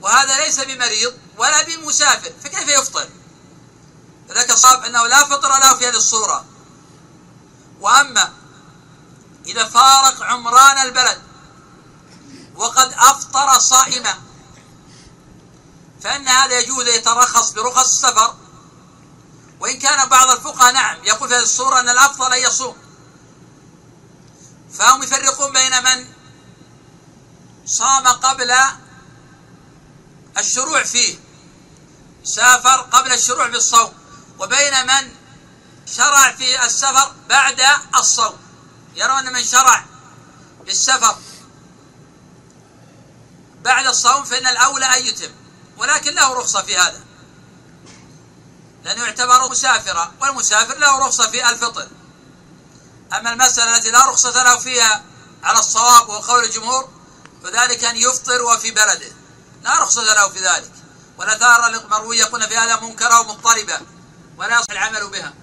[0.00, 3.08] وهذا ليس بمريض ولا بمسافر فكيف يفطر؟
[4.28, 6.44] فذاك الصواب أنه لا فطر له في هذه الصورة.
[7.80, 8.32] وأما
[9.46, 11.22] إذا فارق عمران البلد
[12.56, 14.23] وقد أفطر صائما
[16.04, 18.34] فإن هذا يجوز يترخص برخص السفر.
[19.60, 22.76] وإن كان بعض الفقهاء نعم يقول في هذه الصورة أن الأفضل أن يصوم.
[24.78, 26.06] فهم يفرقون بين من
[27.66, 28.54] صام قبل
[30.38, 31.18] الشروع فيه
[32.24, 33.92] سافر قبل الشروع بالصوم
[34.38, 35.14] وبين من
[35.86, 37.62] شرع في السفر بعد
[37.96, 38.38] الصوم.
[38.94, 39.84] يرون من شرع
[40.66, 41.16] بالسفر
[43.62, 45.43] بعد الصوم فإن الأولى أن يتم.
[45.78, 47.04] ولكن له رخصة في هذا.
[48.84, 51.88] لأنه يعتبر مسافرا والمسافر له رخصة في الفطر.
[53.12, 55.04] أما المسألة التي لا رخصة له فيها
[55.42, 56.88] على الصواب وقول الجمهور
[57.42, 59.12] فذلك أن يفطر وفي بلده.
[59.62, 60.72] لا رخصة له في ذلك.
[61.18, 63.80] والآثار المروية قلنا في هذا منكرة ومضطربة
[64.36, 65.34] ولا يصح العمل بها.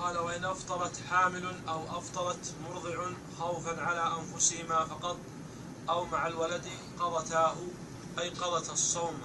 [0.00, 3.06] قال وإن أفطرت حامل أو أفطرت مرضع
[3.38, 5.16] خوفا على أنفسهما فقط
[5.88, 6.64] أو مع الولد
[7.00, 7.56] قضتاه
[8.18, 9.20] أي قضت الصوم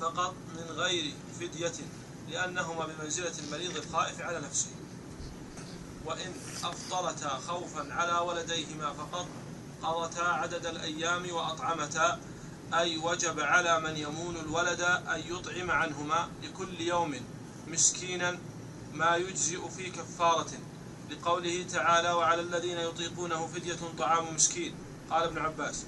[0.00, 1.72] فقط من غير فدية
[2.28, 4.70] لأنهما بمنزلة المريض الخائف على نفسه.
[6.04, 6.32] وإن
[6.64, 9.26] أفطرتا خوفا على ولديهما فقط
[9.82, 12.20] قضتا عدد الأيام وأطعمتا
[12.74, 17.14] أي وجب على من يمون الولد أن يطعم عنهما لكل يوم
[17.66, 18.38] مسكينا
[18.92, 20.50] ما يجزئ في كفارة.
[21.10, 24.74] لقوله تعالى وعلى الذين يطيقونه فدية طعام مسكين
[25.10, 25.84] قال ابن عباس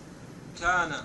[0.61, 1.05] كان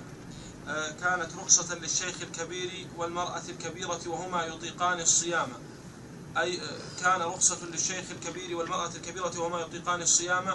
[0.67, 5.49] آه، كانت رخصة للشيخ الكبير والمرأة الكبيرة وهما يطيقان الصيام.
[6.37, 10.47] أي آه، كان رخصة للشيخ الكبير والمرأة الكبيرة وهما يطيقان الصيام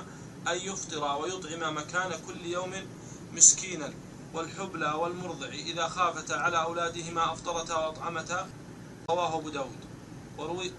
[0.49, 2.73] أن يفطرا ويطعما مكان كل يوم
[3.33, 3.95] مسكينا.
[4.35, 8.51] والحبلى والمرضع إذا خافتا على أولادهما أفطرتا وأطعمتا
[9.11, 9.79] رواه أبو داود.
[10.39, 10.73] وروي,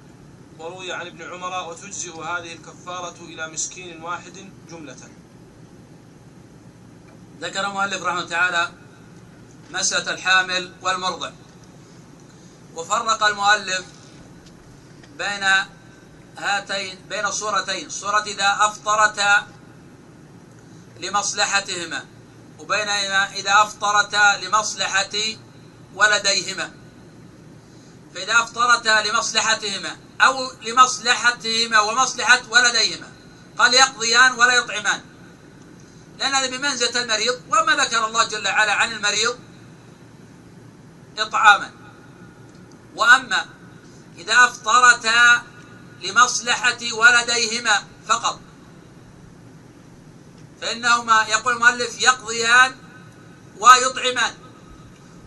[0.60, 5.23] وروي عن ابن عمر وتجزئ هذه الكفارة إلى مسكين واحد جملة.
[7.44, 8.72] ذكر المؤلف رحمه تعالى
[9.72, 11.32] مسألة الحامل والمرضع.
[12.76, 13.86] وفرق المؤلف
[15.18, 15.44] بين
[16.38, 19.48] هاتين بين الصورتين صورة إذا أفطرتا
[21.00, 22.06] لمصلحتهما
[22.60, 22.90] وبين
[23.36, 25.16] إذا أفطرتا لمصلحة
[25.96, 26.72] ولديهما.
[28.16, 33.08] فإذا أفطرتا لمصلحتهما أو لمصلحتهما ومصلحة ولديهما
[33.58, 35.13] قال يقضيان ولا يطعمان.
[36.20, 39.40] لأن هذا بمنزلة المريض وما ذكر الله جل وعلا عن المريض
[41.18, 41.72] إطعاما.
[42.96, 43.46] وأما
[44.18, 45.44] إذا أفطرتا
[46.02, 48.40] لمصلحة ولديهما فقط.
[50.62, 52.76] فإنهما يقول المؤلف يقضيان
[53.58, 54.34] ويطعمان.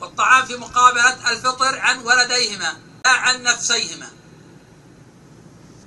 [0.00, 4.10] والطعام في مقابلة الفطر عن ولديهما لا عن نفسيهما.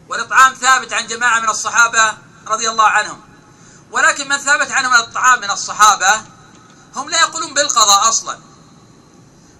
[0.09, 3.28] والإطعام ثابت عن جماعة من الصحابة رضي الله عنهم.
[3.91, 6.21] ولكن من ثابت عنهم الطعام من الصحابة
[6.95, 8.39] هم لا يقولون بالقضاء أصلا.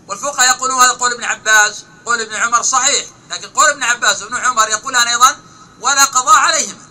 [0.07, 4.37] والفقهاء يقولون هذا قول ابن عباس قول ابن عمر صحيح لكن قول ابن عباس وابن
[4.37, 5.35] عمر يقولان أيضا
[5.81, 6.89] ولا قضاء عليهما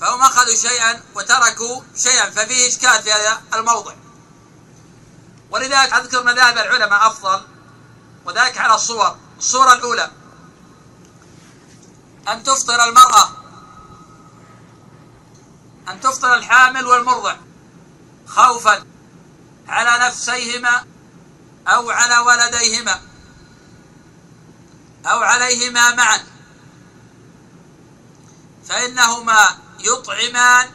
[0.00, 3.94] فهم أخذوا شيئا وتركوا شيئا ففيه إشكال في هذا الموضع.
[5.50, 7.42] ولذلك أذكر مذاهب العلماء أفضل
[8.24, 9.16] وذلك على الصور.
[9.38, 10.10] الصورة الأولى
[12.28, 13.30] أن تفطر المرأة
[15.88, 17.36] أن تفطر الحامل والمرضع
[18.26, 18.84] خوفا
[19.68, 20.84] على نفسيهما
[21.68, 23.00] أو على ولديهما
[25.06, 26.20] أو عليهما معا
[28.68, 30.70] فإنهما يطعمان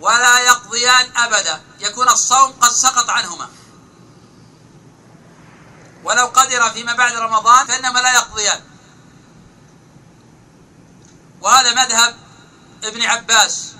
[0.00, 3.48] ولا يقضيان أبدا يكون الصوم قد سقط عنهما.
[6.04, 8.60] ولو قدر فيما بعد رمضان فإنما لا يقضيان.
[11.40, 12.16] وهذا مذهب
[12.84, 13.74] ابن عباس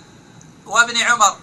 [0.67, 1.37] وابن عمر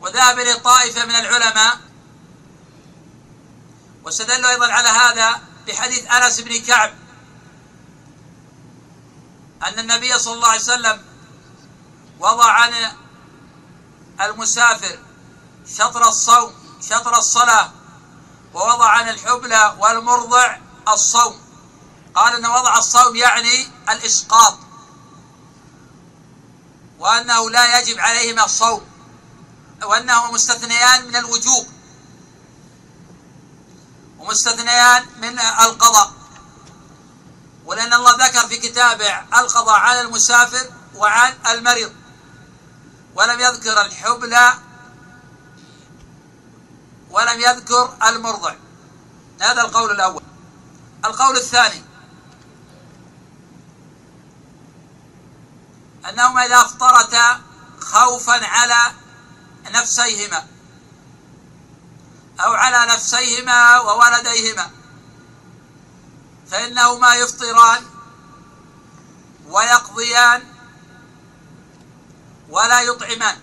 [0.00, 1.78] وذهب إليه طائفة من العلماء
[4.04, 6.94] واستدلوا أيضا على هذا بحديث أنس بن كعب
[9.66, 11.04] أن النبي صلى الله عليه وسلم
[12.20, 12.72] وضع عن
[14.20, 14.98] المسافر
[15.76, 17.70] شطر الصوم شطر الصلاة
[18.54, 20.56] ووضع عن الحبلى والمرضع
[20.88, 21.40] الصوم.
[22.14, 24.58] قال أن وضع الصوم يعني الإسقاط.
[26.98, 28.86] وأنه لا يجب عليهما الصوم
[29.82, 31.66] وأنهما مستثنيان من الوجوب
[34.18, 36.12] ومستثنيان من القضاء.
[37.64, 41.92] ولأن الله ذكر في كتابه القضاء على المسافر وعن المريض
[43.14, 44.54] ولم يذكر الحبلى
[47.10, 48.54] ولم يذكر المرضع.
[49.40, 50.22] هذا القول الأول.
[51.04, 51.87] القول الثاني
[56.08, 57.40] أنهما إذا افطرتا
[57.80, 58.92] خوفا على
[59.66, 60.46] نفسيهما
[62.40, 64.70] أو على نفسيهما وولديهما
[66.50, 67.86] فإنهما يفطران
[69.46, 70.44] ويقضيان
[72.48, 73.38] ولا يطعمان.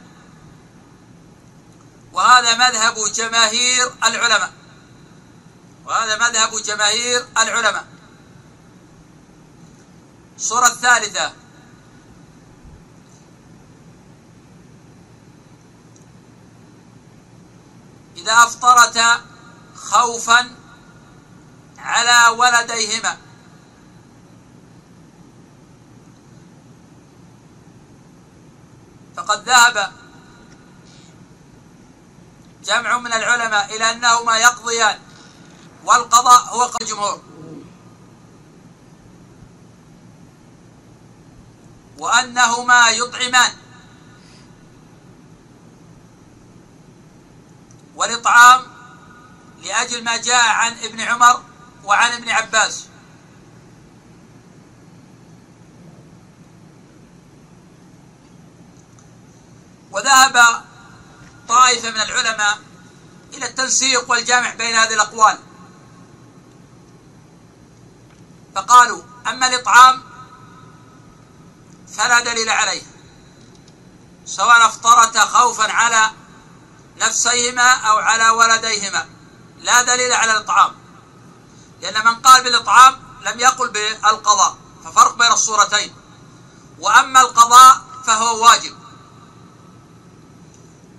[2.14, 4.54] وهذا مذهب جماهير العلماء
[5.86, 7.86] وهذا مذهب جماهير العلماء.
[10.36, 11.45] الصورة الثالثة.
[18.26, 19.22] إذا أفطرتا
[19.76, 20.50] خوفا
[21.78, 23.18] على ولديهما.
[29.18, 29.92] فقد ذهب
[32.64, 35.00] جمع من العلماء إلى أنهما يقضيان
[35.86, 37.22] والقضاء هو قول الجمهور.
[41.98, 43.65] وأنهما يطعمان.
[47.96, 48.62] والإطعام
[49.64, 51.44] لأجل ما جاء عن ابن عمر
[51.84, 52.86] وعن ابن عباس.
[59.92, 60.64] وذهب
[61.48, 62.60] طائفة من العلماء
[63.34, 65.38] إلى التنسيق والجامع بين هذه الأقوال.
[68.56, 70.04] فقالوا أما الإطعام
[71.98, 72.82] فلا دليل عليه
[74.26, 76.12] سواء أفطرت خوفا على
[76.98, 79.06] نفسيهما أو على ولديهما.
[79.60, 80.76] لا دليل على الإطعام.
[81.82, 85.96] لأن من قال بالإطعام لم يقل بالقضاء ففرق بين الصورتين.
[86.80, 88.78] وأما القضاء فهو واجب.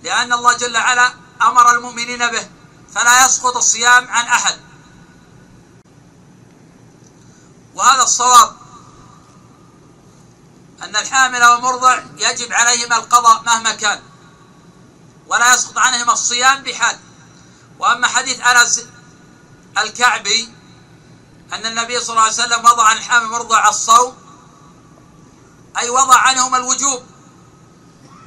[0.03, 2.49] لأن الله جل وعلا أمر المؤمنين به
[2.95, 4.59] فلا يسقط الصيام عن أحد.
[7.75, 8.55] وهذا الصواب
[10.83, 14.01] أن الحامل والمرضع يجب عليهما القضاء مهما كان.
[15.27, 16.99] ولا يسقط عنهما الصيام بحال.
[17.79, 18.81] وأما حديث أنس
[19.77, 20.53] الكعبي
[21.53, 24.17] أن النبي صلى الله عليه وسلم وضع عن الحامل والمرضع الصوم
[25.77, 27.03] أي وضع عنهما الوجوب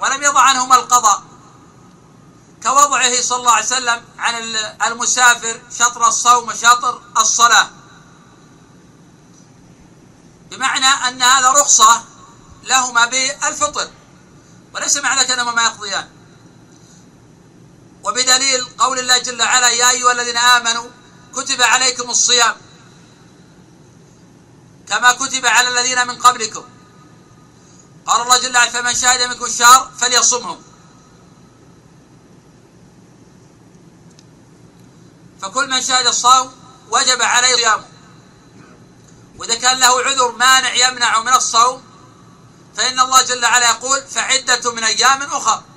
[0.01, 1.23] ولم يضع عنهما القضاء.
[2.63, 4.35] كوضعه صلى الله عليه وسلم عن
[4.87, 7.71] المسافر شطر الصوم وشطر الصلاة.
[10.51, 12.05] بمعنى أن هذا رخصة
[12.63, 13.91] لهما بالفطر
[14.75, 16.20] وليس معنى كأنهما ما يقضيان.
[18.05, 20.91] وبدليل قول الله جل وعلا يا أيها الذين آمنوا
[21.35, 22.57] كتب عليكم الصيام
[24.89, 26.65] كما كتب على الذين من قبلكم.
[28.07, 30.59] قال الله جل وعلا فمن شهد منكم الشهر فليصمه.
[35.43, 36.53] فكل من شهد الصوم
[36.91, 37.85] وجب عليه صيامه.
[39.39, 41.83] وإذا كان له عذر مانع يمنع من الصوم
[42.77, 45.70] فإن الله جل وعلا يقول فعدة من أيام أخرى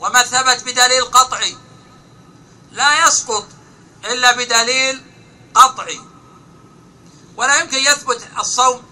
[0.00, 1.56] وما ثبت بدليل قطعي.
[2.70, 3.46] لا يسقط
[4.04, 5.02] إلا بدليل
[5.54, 6.00] قطعي.
[7.36, 8.82] ولا يمكن يثبت الصوم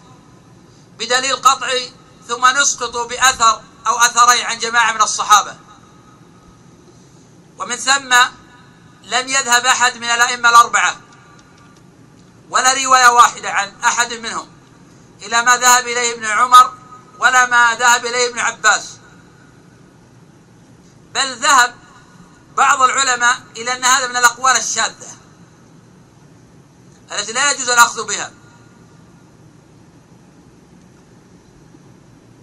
[0.98, 1.93] بدليل قطعي
[2.28, 5.56] ثم نسقط بأثر أو أثرين عن جماعة من الصحابة.
[7.59, 8.14] ومن ثم
[9.02, 10.97] لم يذهب أحد من الأئمة الأربعة
[12.51, 14.48] ولا رواية واحدة عن أحد منهم
[15.22, 16.74] إلى ما ذهب إليه ابن عمر
[17.18, 18.97] ولا ما ذهب إليه ابن عباس.
[21.19, 21.74] بل ذهب
[22.57, 25.16] بعض العلماء إلى أن هذا من الأقوال الشاذة
[27.12, 28.32] التي لا يجوز الأخذ بها.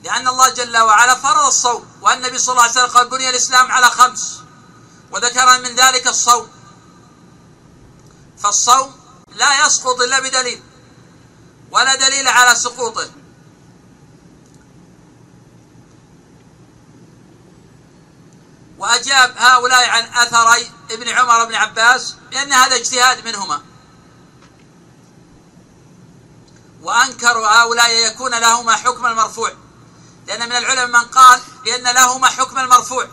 [0.03, 3.71] لأن الله جل وعلا فرض الصوم وأن النبي صلى الله عليه وسلم قال بني الإسلام
[3.71, 4.39] على خمس
[5.11, 6.49] وذكر من ذلك الصوم.
[8.43, 8.95] فالصوم
[9.35, 10.63] لا يسقط إلا بدليل
[11.71, 13.09] ولا دليل على سقوطه.
[18.85, 23.61] وأجاب هؤلاء عن أثري ابن عمر بن عباس بأن هذا اجتهاد منهما.
[26.81, 29.51] وأنكروا هؤلاء يكون لهما حكم المرفوع.
[30.27, 33.07] لأن من العلماء من قال بأن لهما حكم المرفوع.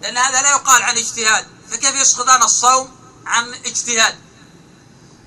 [0.00, 1.46] لأن هذا لا يقال عن اجتهاد.
[1.70, 2.96] فكيف يسقطان الصوم
[3.26, 4.18] عن اجتهاد؟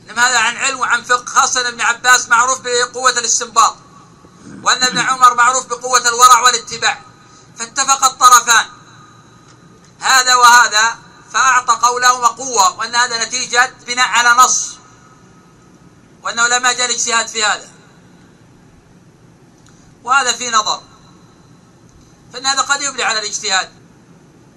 [0.03, 3.75] إنما هذا عن علم وعن فقه خاصة ابن عباس معروف بقوة الاستنباط
[4.63, 7.01] وأن ابن عمر معروف بقوة الورع والاتباع.
[7.59, 8.76] فاتفق الطرفان.
[9.99, 10.97] هذا وهذا
[11.33, 14.77] فأعطى قولهما قوة وأن هذا نتيجة بناء على نص
[16.23, 17.69] وأنه لم يجعل اجتهاد في هذا.
[20.03, 20.81] وهذا في نظر
[22.33, 23.69] فإن هذا قد يبدي على الاجتهاد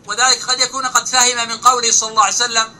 [0.06, 2.74] وذلك قد يكون قد فهم من قوله صلى الله عليه وسلم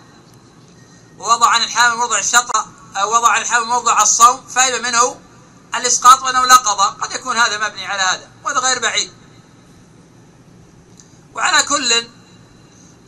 [1.19, 2.65] ووضع عن الحامل موضع الشطر
[2.97, 5.21] أو وضع عن الحامل موضع الصوم فهم منه
[5.75, 6.91] الإسقاط وأنه لا قضاء.
[6.91, 9.13] قد يكون هذا مبني على هذا وهذا غير بعيد.
[11.35, 12.09] وعلى كل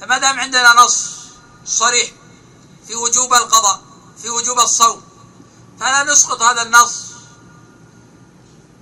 [0.02, 1.06] فما دام عندنا نص
[1.66, 2.10] صريح
[2.86, 3.82] في وجوب القضاء
[4.22, 5.02] في وجوب الصوم
[5.80, 7.02] فلا نسقط هذا النص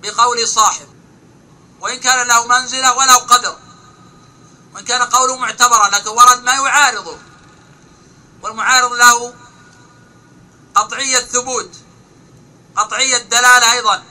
[0.01, 0.87] بقول صاحب.
[1.79, 3.57] وإن كان له منزلة وله قدر
[4.73, 7.17] وإن كان قوله معتبرا لكن ورد ما يعارضه
[8.41, 9.33] والمعارض له
[10.75, 11.71] قطعية ثبوت
[12.75, 14.03] قطعية دلالة أيضا.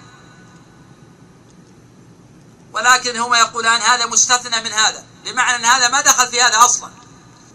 [2.72, 6.99] ولكن هما يقولان هذا مستثنى من هذا بمعنى أن هذا ما دخل في هذا أصلا.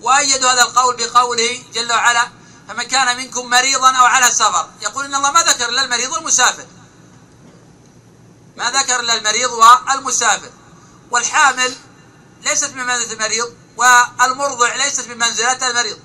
[0.05, 2.29] وأيدوا هذا القول بقوله جل وعلا
[2.67, 4.69] فمن كان منكم مريضا أو على سفر.
[4.81, 6.65] يقول إن الله ما ذكر إلا المريض والمسافر.
[8.57, 10.49] ما ذكر إلا المريض والمسافر.
[11.11, 11.75] والحامل
[12.41, 15.99] ليست بمنزلة المريض والمرضع ليست بمنزلة المريض.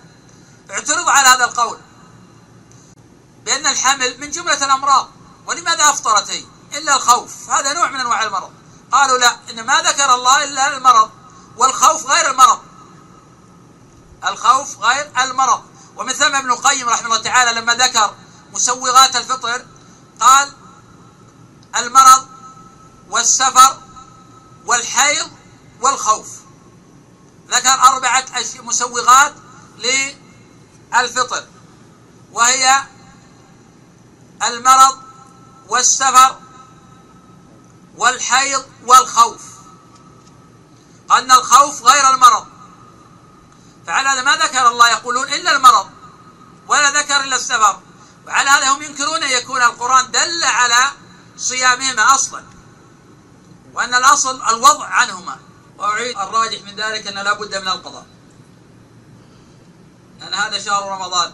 [0.70, 1.78] اعترض على هذا القول.
[3.44, 5.10] بأن الحمل من جملة الأمراض
[5.46, 7.50] ولماذا أفطرت هي؟ إلا الخوف.
[7.50, 8.52] هذا نوع من أنواع المرض.
[8.92, 11.10] قالوا لا إن ما ذكر الله إلا المرض
[11.56, 12.69] والخوف غير المرض.
[14.24, 15.62] الخوف غير المرض.
[15.96, 18.14] ومن ثم ابن القيم رحمه الله تعالى لما ذكر
[18.52, 19.66] مسوغات الفطر
[20.20, 20.52] قال
[21.76, 22.28] المرض
[23.10, 23.78] والسفر
[24.64, 25.30] والحيض
[25.80, 26.28] والخوف.
[27.48, 28.24] ذكر أربعة
[28.62, 29.34] مسوغات
[29.78, 31.46] للفطر.
[32.32, 32.82] وهي
[34.42, 34.98] المرض
[35.68, 36.36] والسفر
[37.96, 39.42] والحيض والخوف.
[41.10, 42.46] أن الخوف غير المرض.
[43.90, 45.90] فعلى هذا ما ذكر الله يقولون إلا المرض
[46.68, 47.80] ولا ذكر إلا السفر.
[48.26, 50.90] وعلى هذا هم ينكرون أن يكون القرآن دل على
[51.36, 52.44] صيامهما أصلا
[53.72, 55.38] وأن الأصل الوضع عنهما.
[55.78, 58.06] وأعيد الراجح من ذلك أن لا بد من القضاء.
[60.20, 61.32] لأن هذا شهر رمضان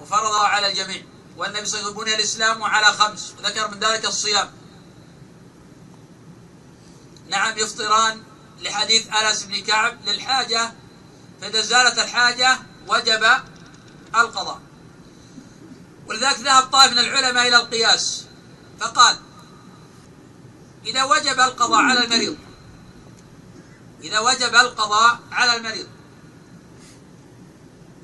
[0.00, 1.02] وفرضه على الجميع
[1.36, 4.52] والنبي صلى الله عليه وسلم الإسلام على خمس وذكر من ذلك الصيام.
[7.28, 8.22] نعم يفطران
[8.60, 10.81] لحديث أنس بن كعب للحاجة
[11.42, 12.58] فإذا زالت الحاجة
[12.88, 13.26] وجب
[14.14, 14.60] القضاء.
[16.06, 18.24] ولذلك ذهب طائف من العلماء إلى القياس
[18.80, 19.16] فقال
[20.86, 22.36] إذا وجب القضاء على المريض
[24.02, 25.86] إذا وجب القضاء على المريض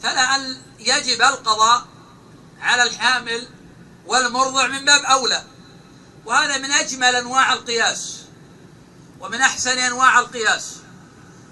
[0.03, 1.87] فلعل يجب القضاء
[2.61, 3.49] على الحامل
[4.07, 5.45] والمرضع من باب أولى.
[6.25, 8.19] وهذا من أجمل أنواع القياس
[9.21, 10.77] ومن أحسن أنواع القياس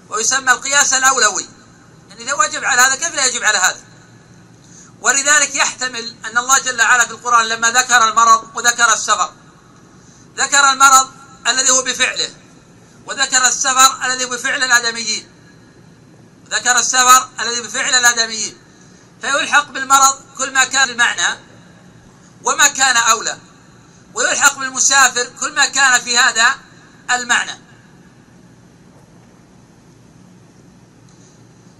[0.09, 1.56] ويسمى القياس الأولوي.
[2.17, 3.79] يعني إذا وجب على هذا كيف لا يجب على هذا؟
[5.01, 9.33] ولذلك يحتمل أن الله جل وعلا في القرآن لما ذكر المرض وذكر السفر
[10.37, 11.11] ذكر المرض
[11.47, 12.29] الذي هو بفعله
[13.05, 15.29] وذكر السفر الذي بفعل الآدميين
[16.49, 18.57] ذكر السفر الذي بفعل الآدميين.
[19.21, 21.39] فيلحق بالمرض كل ما كان المعنى
[22.43, 23.37] وما كان أولى
[24.13, 26.55] ويلحق بالمسافر كل ما كان في هذا
[27.11, 27.66] المعنى.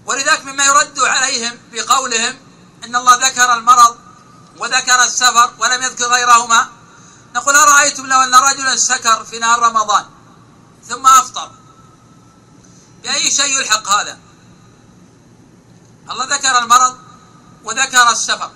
[0.08, 2.36] ولذلك مما يرد عليهم بقولهم
[2.84, 3.96] إن الله ذكر المرض
[4.58, 6.68] وذكر السفر ولم يذكر غيرهما.
[7.34, 10.04] نقول أرأيتم لو أن رجلا سكر في نهار رمضان
[10.88, 11.50] ثم أفطر؟
[13.02, 14.18] بأي شيء يلحق هذا؟
[16.10, 16.98] الله ذكر المرض
[17.64, 18.50] وذكر السفر.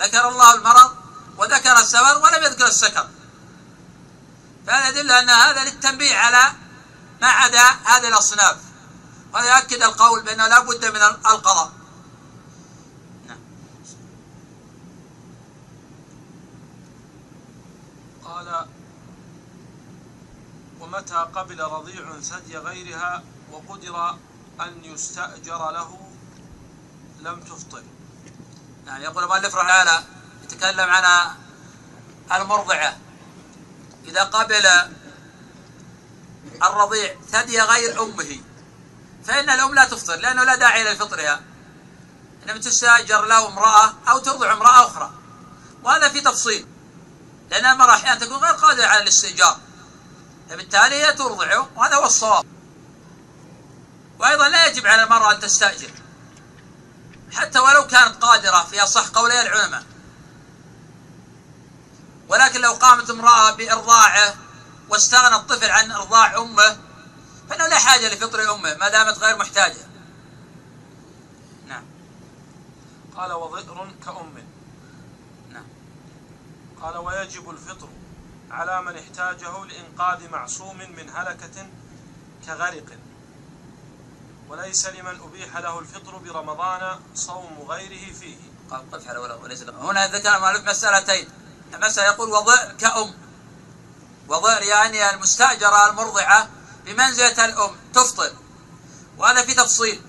[0.00, 0.96] ذكر الله المرض
[1.38, 3.08] وذكر السفر ولم يذكر السكر.
[4.66, 6.52] فهذا يدل أن هذا للتنبيه على
[7.22, 8.67] ما عدا هذه الأصناف.
[9.34, 11.72] وهذا يؤكد القول بأنه لا بد من القضاء.
[13.26, 13.38] نعم.
[18.24, 18.66] قال
[20.80, 23.22] ومتى قبل رضيع ثدي غيرها
[23.52, 24.10] وقدر
[24.60, 26.10] أن يستأجر له؟
[27.20, 27.82] لم تفطر.
[28.86, 30.04] نعم يقول المؤلف رحمه الله
[30.42, 31.36] يتكلم عن
[32.32, 32.98] المرضعة.
[34.04, 34.66] إذا قبل
[36.62, 38.40] الرضيع ثدي غير أمه
[39.28, 41.40] فإن الأم لا تفطر لأنه لا داعي لفطرها
[42.42, 45.12] إنما تستأجر له امرأة أو ترضع امرأة أخرى.
[45.82, 46.66] وهذا في تفصيل.
[47.50, 49.58] لأن المرأة أحيانا تكون غير قادرة على الاستئجار.
[50.50, 52.46] فبالتالي هي ترضعه وهذا هو الصواب.
[54.18, 55.90] وأيضا لا يجب على المرأة أن تستأجر.
[57.32, 59.82] حتى ولو كانت قادرة في أصح قولي العلماء.
[62.28, 64.34] ولكن لو قامت امرأة بإرضاعه
[64.88, 66.87] واستغنى الطفل عن إرضاع أمه
[67.50, 69.86] فإنه لا حاجة لفطر أمه ما دامت غير محتاجة.
[71.66, 71.84] نعم.
[73.16, 74.34] قال وضئر كأم.
[75.52, 75.66] نعم.
[76.82, 77.88] قال ويجب الفطر
[78.50, 81.66] على من احتاجه لإنقاذ معصوم من هلكة
[82.46, 82.86] كغرق.
[84.48, 88.36] وليس لمن أبيح له الفطر برمضان صوم غيره فيه.
[88.70, 91.28] قال قف على وليس هنا ذكر المؤلف مسألتين.
[91.74, 93.14] المسألة يقول وضئر كأم.
[94.28, 96.48] وضئر يعني المستأجرة المرضعة
[96.88, 97.76] بمنزلة الأم.
[97.94, 98.32] تفطر.
[99.18, 100.02] وهذا في تفصيل.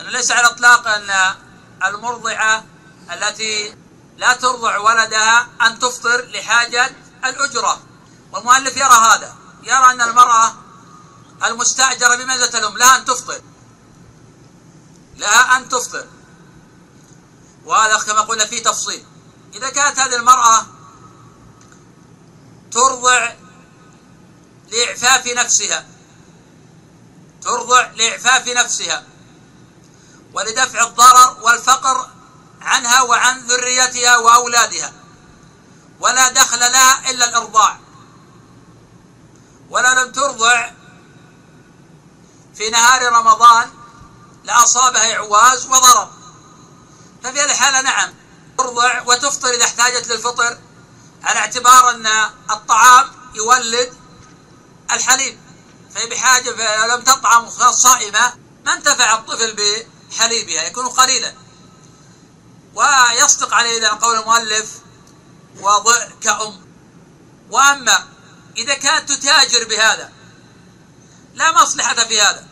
[0.00, 1.34] أنه ليس على الإطلاق أن
[1.84, 2.64] المرضعة
[3.12, 3.76] التي
[4.16, 6.90] لا ترضع ولدها أن تفطر لحاجة
[7.24, 7.82] الأجرة.
[8.32, 9.36] والمؤلف يرى هذا.
[9.62, 10.54] يرى أن المرأة
[11.44, 13.40] المستأجرة بمنزلة الأم لها أن تفطر.
[15.16, 16.06] لها أن تفطر.
[17.64, 19.04] وهذا كما قلنا فيه تفصيل.
[19.54, 20.66] إذا كانت هذه المرأة
[22.72, 23.43] ترضع
[24.74, 25.86] لإعفاف نفسها.
[27.42, 29.04] ترضع لإعفاف نفسها.
[30.32, 32.08] ولدفع الضرر والفقر
[32.60, 34.92] عنها وعن ذريتها وأولادها.
[36.00, 37.78] ولا دخل لها إلا الإرضاع.
[39.70, 40.70] ولا لم ترضع
[42.54, 43.70] في نهار رمضان
[44.44, 46.10] لأصابها إعواز وضرر.
[47.22, 48.14] ففي هذه الحالة نعم
[48.58, 50.58] ترضع وتفطر إذا احتاجت للفطر
[51.22, 52.06] على اعتبار أن
[52.50, 54.03] الطعام يولد
[54.90, 55.38] الحليب.
[55.94, 58.32] فهي بحاجة لم تطعم صائمة
[58.64, 61.34] ما انتفع الطفل بحليبها يكون قليلا.
[62.74, 64.70] ويصدق عليه إذا قول المؤلف
[65.60, 66.66] وضع كأم.
[67.50, 68.08] وأما
[68.56, 70.12] إذا كانت تتاجر بهذا
[71.34, 72.46] لا مصلحة في هذا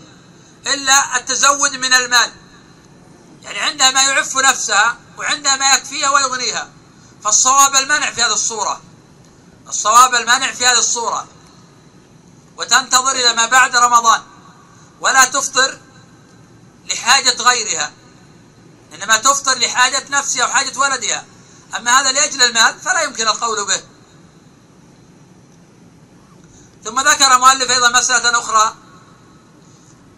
[0.67, 2.33] إلا التزود من المال.
[3.43, 6.71] يعني عندها ما يعف نفسها وعندها ما يكفيها ويغنيها
[7.25, 8.83] فالصواب المنع في هذه الصورة.
[9.69, 11.29] الصواب المنع في هذه الصورة.
[12.57, 14.23] وتنتظر إلى ما بعد رمضان.
[15.01, 15.79] ولا تفطر
[16.85, 17.93] لحاجة غيرها.
[18.95, 21.25] إنما تفطر لحاجة نفسها وحاجة ولدها.
[21.77, 23.83] أما هذا لأجل المال فلا يمكن القول به.
[26.85, 28.75] ثم ذكر مؤلف أيضا مسألة أخرى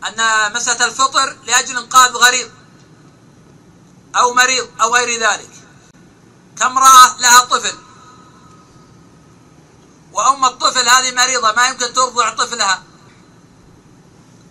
[0.08, 2.50] أن مسألة الفطر لأجل إنقاذ غريض
[4.16, 5.50] أو مريض أو غير ذلك.
[6.58, 7.83] كامرأة لها طفل.
[10.14, 12.82] وأم الطفل هذه مريضة ما يمكن ترضع طفلها.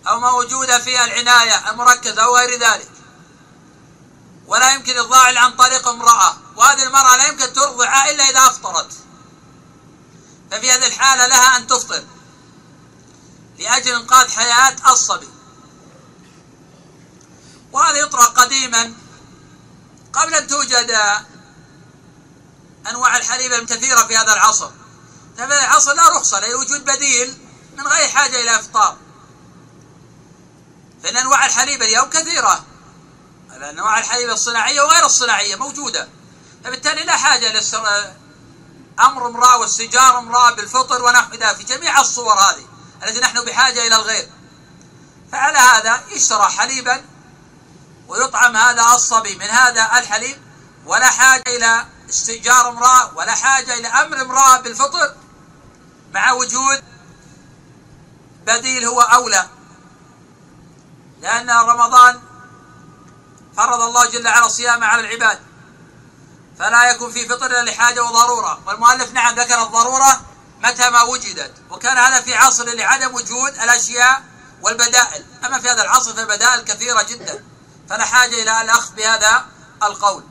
[0.08, 2.90] أو موجودة فيها العناية المركزة أو غير ذلك.
[4.46, 6.36] ولا يمكن الضاعل عن طريق امرأة.
[6.56, 8.92] وهذه المرأة لا يمكن ترضع إلا إذا أفطرت.
[10.50, 12.04] ففي هذه الحالة لها أن تفطر.
[13.58, 15.28] لأجل إنقاذ حياة الصبي.
[17.72, 18.94] وهذا يطرح قديما.
[20.12, 20.98] قبل أن توجد
[22.90, 24.70] أنواع الحليب الكثيرة في هذا العصر.
[25.38, 27.38] العصر لا رخصة لوجود بديل
[27.76, 28.96] من غير حاجة إلى إفطار.
[31.02, 32.64] فإن أنواع الحليب اليوم كثيرة.
[33.70, 36.08] أنواع الحليب الصناعية وغير الصناعية موجودة.
[36.64, 37.62] فبالتالي لا حاجة
[39.00, 42.66] أمر امرأة واستجار امرأة بالفطر ونحو ذلك في جميع الصور هذه
[43.02, 44.28] التي نحن بحاجة إلى الغير.
[45.32, 47.04] فعلى هذا يشترى حليبا
[48.08, 50.42] ويطعم هذا الصبي من هذا الحليب
[50.86, 55.14] ولا حاجة إلى استئجار امرأة ولا حاجة إلى أمر امرأة بالفطر.
[56.14, 56.82] مع وجود
[58.46, 59.48] بديل هو أولى
[61.20, 62.20] لأن رمضان
[63.56, 65.38] فرض الله جل وعلا الصيام على العباد
[66.58, 68.62] فلا يكون في فطر إلا لحاجة وضرورة.
[68.66, 70.20] والمؤلف نعم ذكر الضرورة
[70.60, 74.22] متى ما وجدت وكان هذا في عصر لعدم وجود الأشياء
[74.62, 75.24] والبدائل.
[75.44, 77.44] أما في هذا العصر فالبدائل كثيرة جدا
[77.88, 79.46] فلا حاجة إلى الأخذ بهذا
[79.82, 80.24] القول.